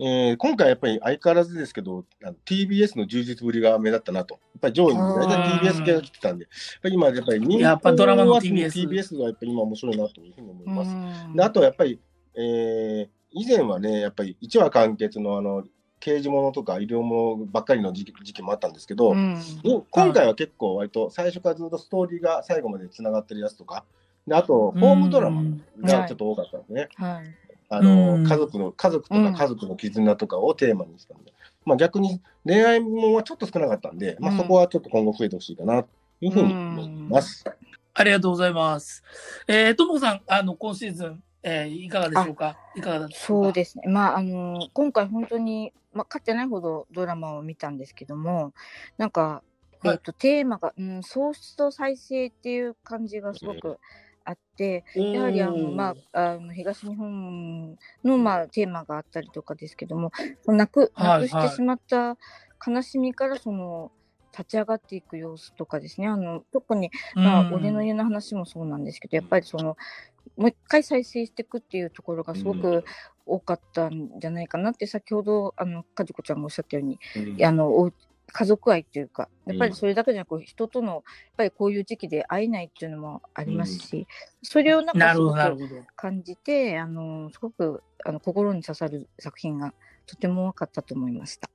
[0.00, 2.04] えー今回やっぱり相変わらずですけど、
[2.46, 4.34] TBS の充実ぶりが目立ったなと。
[4.34, 10.90] やっぱり上位に大体 TBS 系が来てたんで、やっぱり今やっぱり人やっぱドラマの気 TBS TBS がやっぱり今面白いなというふうに思います。
[10.90, 12.00] うんであとやっぱり、
[12.36, 15.64] えー以前はね、やっぱり1話完結のあの
[16.04, 19.40] 刑事ものとか医療ものばっかりの時期時期もあったんですけど、うん。
[19.64, 23.84] もう今回は結構割と最初からずっとストーリーが最後までつながってるやつとか、
[24.26, 25.42] であと、ホームドラマ
[25.80, 26.88] がちょっと多かったんですね。
[26.96, 27.34] はい。
[27.70, 28.24] あのうん。
[28.26, 29.32] 家族の家族とうん。
[29.32, 31.32] か家族の絆とかをテーマにしたので、
[31.64, 34.36] まあ、逆に恋愛もんはちょっと少なかったんで、まあ、うん。
[34.36, 35.88] そこはちょっと今後増えてほしいかなと
[36.20, 37.44] いうふうに思います。
[37.94, 39.02] ありがとうございます。
[39.48, 42.56] えー、ともこさん、あの、今シーズン、えーいかがでしょうか？
[42.74, 43.14] いかがだった？
[43.14, 43.84] でしょかそうですね。
[43.88, 48.52] まあ、あの、今回本当に、まあ、勝ってないほどドラマを見たんですけども、
[48.98, 49.42] なんか、
[49.84, 53.78] えっ、はいと、テーマが、うん、喪失と再生っていう感じがすごく
[54.24, 60.12] あって、やはりあの、まあ、あの東日本の、まあ、テーマがあったりとかですけども、
[60.46, 62.16] なくはいなくしてしまった
[62.66, 63.92] 悲しみからその
[64.36, 67.54] 立ち上がっていく様子とかですね、あの特に、まあ、うん。
[67.54, 69.76] 俺の家の話もそうなんですけど、やっぱりその、
[70.36, 72.84] もう一回再生していくっていうところがすごうんく
[73.26, 77.92] 多かったんじゃないかなって、先ほど、あの、かじこちゃんがおっしゃったように、うんあのお
[78.26, 81.02] 家族愛っていうか、やっぱうんりそれだけじゃなく、人との、やっ
[81.36, 84.08] ぱりこういう時期で会えないっていうのもありますし、
[84.42, 85.84] それをなんかすごく。
[85.94, 89.72] 感じて、あのすごくあの心に刺さる作品が
[90.06, 91.48] とても多かったと思いました。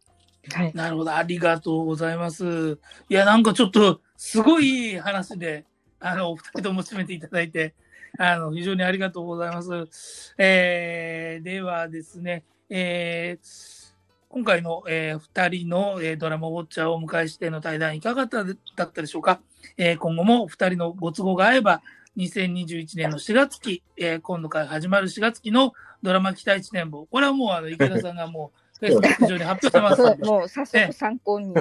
[0.54, 0.72] はい。
[0.74, 2.80] なるほど、ありがとうございます。
[3.10, 5.66] いや、なんかちょっと、すごい話で、
[6.00, 7.74] あの、お二人とも締めていただいて、
[8.22, 10.36] あの、非常にありがとうございます。
[10.38, 13.80] えー、ではですね、えー
[14.28, 18.46] 今回の、えー二人の、えードラマウォッチャーをお迎えしての対談いかがだっ
[18.92, 19.40] たでしょうか、
[19.78, 21.82] えー今後も二人のご都合が合えば、
[22.18, 25.72] 2021年の4月期、えー今度から始まる4月期の
[26.04, 27.06] ドラマ期待値展望。
[27.06, 31.54] これはもう、あの、池田さんがもう、 フェイスブック上に発表してますで、もう早速参考に。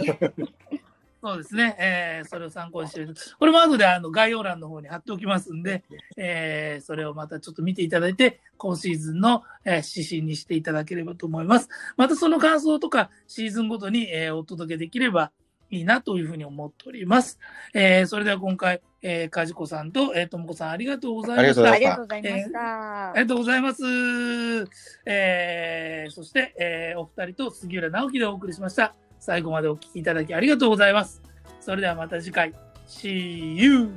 [1.21, 1.77] そうですね。
[1.81, 3.15] えーそれを参考にしてる。
[3.39, 5.83] これも後であの概要欄の方に貼っておきますんで、
[6.17, 11.69] えーそれをまたちょっと見ていただいて、今シーズンの、えー指針にしていただければと思います。
[11.97, 15.33] またその感想とかシーズンごとに、えーお届けできれば
[15.71, 17.39] いいなというふうに思っております。
[17.75, 21.69] えーそれでは今回、えー、かじこさんと、えーともこさんありがとうございました。
[21.69, 23.11] あありがりがとうございました。
[23.11, 24.71] ありがとうございます。
[25.05, 28.95] えー、そして、えーお二人と杉浦直樹でお送りしました。
[29.21, 31.23] 最後までお聞きいただきありがとうございます。
[31.61, 32.53] それではまた次回。
[32.87, 33.91] See you!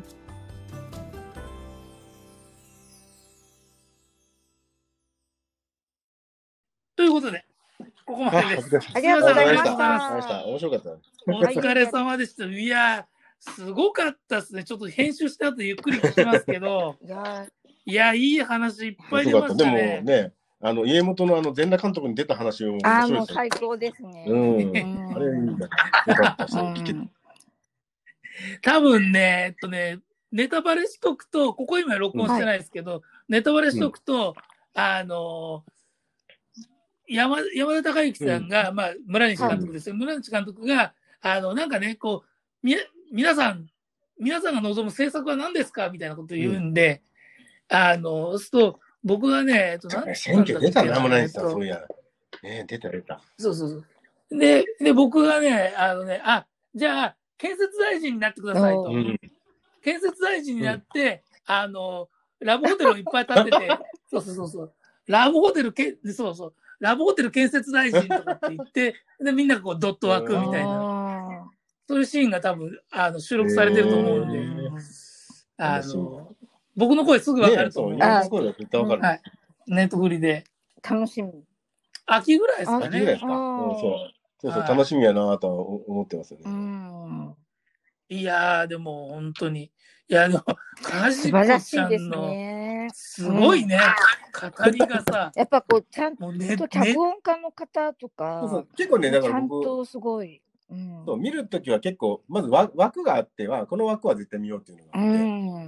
[6.95, 7.45] ということで、
[8.05, 8.79] ここまでです。
[8.93, 10.89] ありがとうございましたすいませんありがとうございました面白かった。
[11.33, 12.45] お疲れ様でした。
[12.45, 14.63] いやー、すごかったですね。
[14.63, 17.47] ちょっと編集した後ゆっくり聞きますけど、 いや
[17.85, 20.33] いや、いい話いっぱい出ましたね。
[20.61, 23.25] ね、あの家元のあの全裸監督に出た話もーあー、もう。
[23.25, 24.25] 最高ですね。
[24.27, 24.55] うん。
[24.57, 25.65] うんあれいいんだ。
[26.07, 26.99] よかったし、うん聞けて
[28.61, 29.99] 多分ね、えっとね、
[30.31, 34.35] ネタバレしとくと、ここ今録音してないですけど、ネタバレしとくと、
[34.73, 35.63] あの、
[37.07, 39.95] 山山田孝之さんが、まあ、村西監督ですよ。
[39.95, 42.75] 村西監督が、あの、なんかね、こう、み、
[43.11, 43.67] 皆さん、
[44.17, 47.01] 皆さんが望む制作は何ですかみたいなことを言うんで、
[47.67, 51.81] あの、そうすると、僕がね、えっと、なんて選挙出たな、村西さん、えっとそういや。
[52.43, 53.21] ね出た出た。
[53.37, 53.75] そうそうそ
[54.35, 54.39] う。
[54.39, 58.83] で、で、僕がね、あのね、あ、じゃあ、建設大臣になってくださいと。
[58.83, 59.19] ううん。
[59.83, 62.07] 建設大臣になって、あの、
[62.39, 63.69] ラブホテルをいっぱい建てて、
[64.09, 64.73] そうそうそうそう。
[65.07, 66.53] ラブホテルけ、そうそう。
[66.79, 71.51] ラブホテル建設大臣とかって言って、で、みんながこうドット枠みたいな、な。
[71.87, 74.39] そういうシーンが多分、あの、収録されてると思うので、
[75.57, 76.35] あの、
[76.75, 78.11] 僕の声すぐわかねそうう、ると思う。
[78.11, 79.01] 今の声が絶対わかる。
[79.01, 79.21] はい。
[79.67, 80.43] ネットフリで。
[80.89, 81.43] 楽しみ。
[82.05, 82.85] 秋ぐらいですかね。
[82.87, 83.27] 秋ぐらいですか？
[83.27, 84.11] そう。
[84.41, 85.53] そうそう、はい楽しみやなとは
[85.87, 86.55] 思ってますようね。
[86.55, 87.35] ん。
[88.09, 89.71] いやー、でも本当に。
[90.09, 92.87] いや、でも、か素じこ晴らしちゃいですんの、ね。
[92.93, 93.79] すごいね、
[94.57, 100.41] 語りがさ、 やっぱこう、ちゃんとね脚本家の方とそうそうか、結構ね、だかちゃんら僕、とすごい。
[100.71, 101.05] うん。
[101.05, 105.23] そう見るときは結構、まずわ枠があっては、この枠は絶対見ようっていうのがうあって、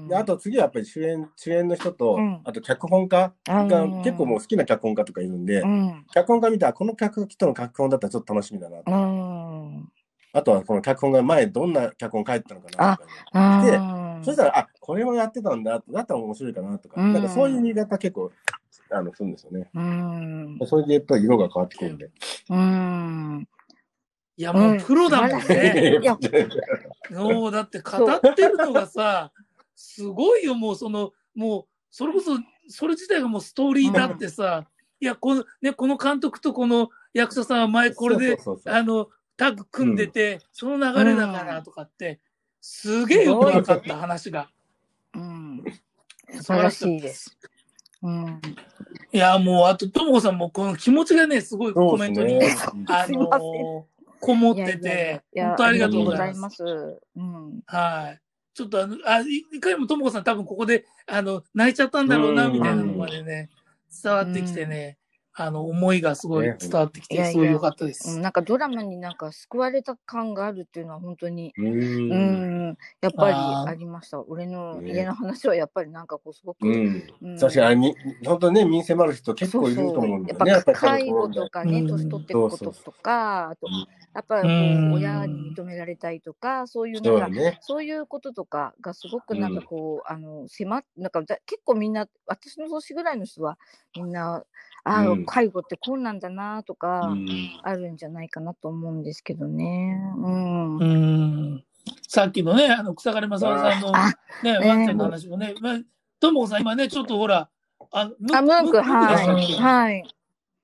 [0.06, 0.08] ん。
[0.08, 6.06] であと次はやっぱり主演主演の人と、うんあと脚本家がうん結構もう好きな脚本家とかいるんで、うん。
[6.14, 9.90] 脚本家見たらこの脚人の脚本だったらちょっと楽しみだなと、うん。
[10.36, 18.32] あとはこの脚本が前どんな脚本書いてたのかなとか、あでーそしたらあこれもやってたんだだったら面白いかなとか、うんなんかそういう見方結構
[18.90, 19.70] あのするんですよね。
[19.74, 20.60] うん。
[20.66, 22.10] それでやっぱり色が変わってくるんで。
[22.50, 23.48] うん。
[24.36, 26.00] いや、もうプロだもんね。
[26.00, 26.18] いいや
[27.12, 29.32] もうだって語ってるのがさ、
[29.76, 32.32] すごいよ、もうその、もう、それこそ、
[32.68, 34.66] それ自体がもうストーリーだってさ、
[35.00, 42.20] いや、この、ね、この監督とこの役者さんは前これで、あの、タッグ組んでて、その流れだからとかって、
[42.62, 44.50] すげえよく分かった話が。
[45.14, 45.64] うん。
[46.42, 47.38] 素晴らしいです。
[48.02, 48.42] うん。
[49.12, 52.56] いや、もう、あと、ともこさんもこの気持ちがね、すごいコメントに、ね
[52.88, 53.93] あのー
[54.24, 56.64] こもってて、や本当ありがとうございます。
[57.66, 58.22] はい。
[58.54, 63.50] ちょっとあの、あ、いいかにもともこさん多分ここで、あの、泣いちゃったんだろうな、うんみたいなのまでね、
[64.04, 64.98] 伝わってきてね、
[65.36, 68.20] あの、思いがすごいね伝わってきて、すごい良かったでうんす。
[68.20, 71.64] なんかドラマになんか救われた感があるっていうのは本当に、う。
[71.64, 73.36] うんん、やっぱり
[73.68, 74.22] ありました。
[74.22, 77.04] 俺のね家の話はやっぱりなんかこうすごく、うん。
[77.22, 80.52] うん確かに、み本当ね、身に迫る人結構いると思うんだよね。
[80.52, 83.74] やっぱ家介護とかね、うん年取ってることとか、あとうん、
[84.14, 87.58] やっぱりこう親に認められたいとか、そういうなんか、そうよね。
[87.62, 93.58] そういうこととかがすごくなんかこう、あの、迫っ、なんかだ結構みんな、私の年ぐらいの人は、
[93.96, 94.44] みんな、
[94.86, 97.26] ああ、うん介護ってこうなんだなとか、うん
[97.64, 99.98] あるんじゃないかなと思うんですけどね。
[100.18, 100.78] うん。
[100.78, 101.64] うん。
[102.08, 104.14] さっきのね、あの、草刈正雄さんのあ
[104.44, 105.80] ね、ねワンちゃんの話もね、まあ、
[106.20, 107.50] ともこさん今ね、ちょっとほら、
[107.92, 110.04] あ、ムンク、はい。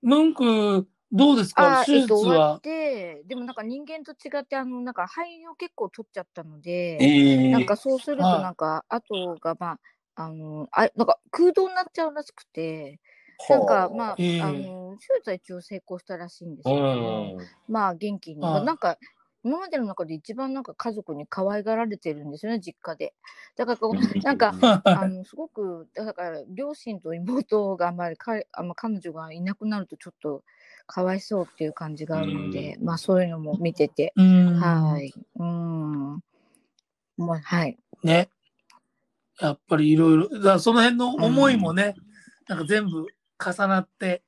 [0.02, 1.82] ムンク、どうですか？
[1.82, 2.62] あ、手術えっと、終わはっ。
[2.62, 9.80] て、でもなんか人間と違って、あの、なんか肺を結構取っちゃったので、ええなんかそうすると、はいなんか、後が、まあ、
[10.16, 13.00] あの、あ、なんか空洞になっちゃうらしくて、
[13.50, 17.36] なんか、まあ、ええあの、手術は一応成功したらしいんですけうど、
[17.70, 17.74] ん。
[17.74, 18.42] まあ、元気に。
[18.42, 18.98] はいなんか、
[19.42, 23.14] 今までの中で一番なんか家族に可愛がられてるんですよね、実家で。
[23.56, 24.52] だからこう、なんか、
[24.84, 30.44] あの、すごく、だから、両親と妹があんまり彼、あんま彼女がいなくなるとちょっと
[30.88, 34.56] かわいそうっていう感じがあるので、まあそういうのも見てて、うん。
[34.56, 35.14] はい。
[35.38, 36.24] うん。
[37.16, 37.80] もう、はい。
[38.04, 38.30] ね。
[39.40, 41.96] やっぱりいろいろ、その辺の思いもね、
[42.48, 43.06] なんか全部
[43.44, 44.24] 重なって、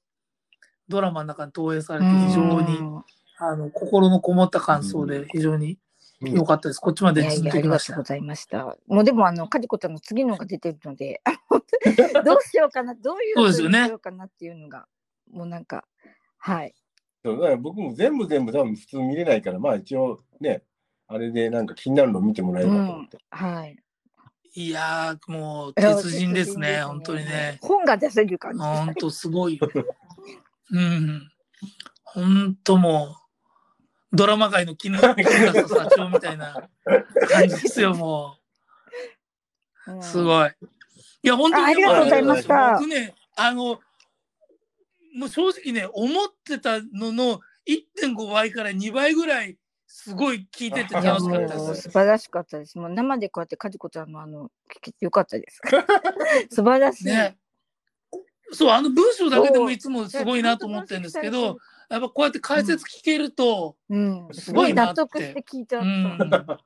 [0.88, 3.04] ドラマの中に投影されて非常に、うん
[3.44, 5.80] あの、心のこもった感想で非常に
[6.22, 6.80] 良かったです。
[6.80, 8.08] こっちまでずっいやいや、あと行きましたりがとうご。
[8.08, 8.78] ざいました。
[8.88, 11.22] もうでも、あの、かじこちゃんの次のが出てるので、
[12.24, 14.88] どうしようかな、どういうそうですよね風にしようかなっていうのが、
[15.32, 15.86] もうなんか、
[16.38, 16.76] はい。
[17.24, 20.64] そうだから僕も全部全部多分普通見れないから、まあ一応ね、
[21.08, 23.18] あれでなんか気になるの見てもらえればと思って。
[23.32, 23.78] はい。
[24.54, 27.58] いやー、もう、鉄人ですね、本当にね。
[27.62, 28.60] 本が出せる感じ。
[28.60, 29.70] 本当すごいよ。
[30.72, 31.32] うん。
[32.04, 33.16] 本当も
[34.12, 36.70] う、ドラマ界の絹木田社長みたいな
[37.30, 38.38] 感じですよ、も
[39.88, 40.04] う。
[40.04, 40.52] すごい。
[41.24, 43.80] いや、本当にあありがとうございました僕ね、あの、
[45.16, 49.58] もう正直ね、思ってたのの1.5倍から2倍ぐらい、
[49.94, 51.82] すごい聞いてて楽しかったです。
[51.84, 52.78] 素晴らしかったです。
[52.78, 55.62] もう生でこうやってかじこちゃんのあの聞けてよかったです。
[56.50, 57.06] 素晴らしい。
[57.06, 57.38] ね。
[58.54, 61.58] そう、あの文章だけでもいつもすごいなと思ってるんですけど、
[61.90, 66.38] やっぱこうやって解説聞けると、うん、すすごい納得して聞いちゃうった。
[66.38, 66.58] ん、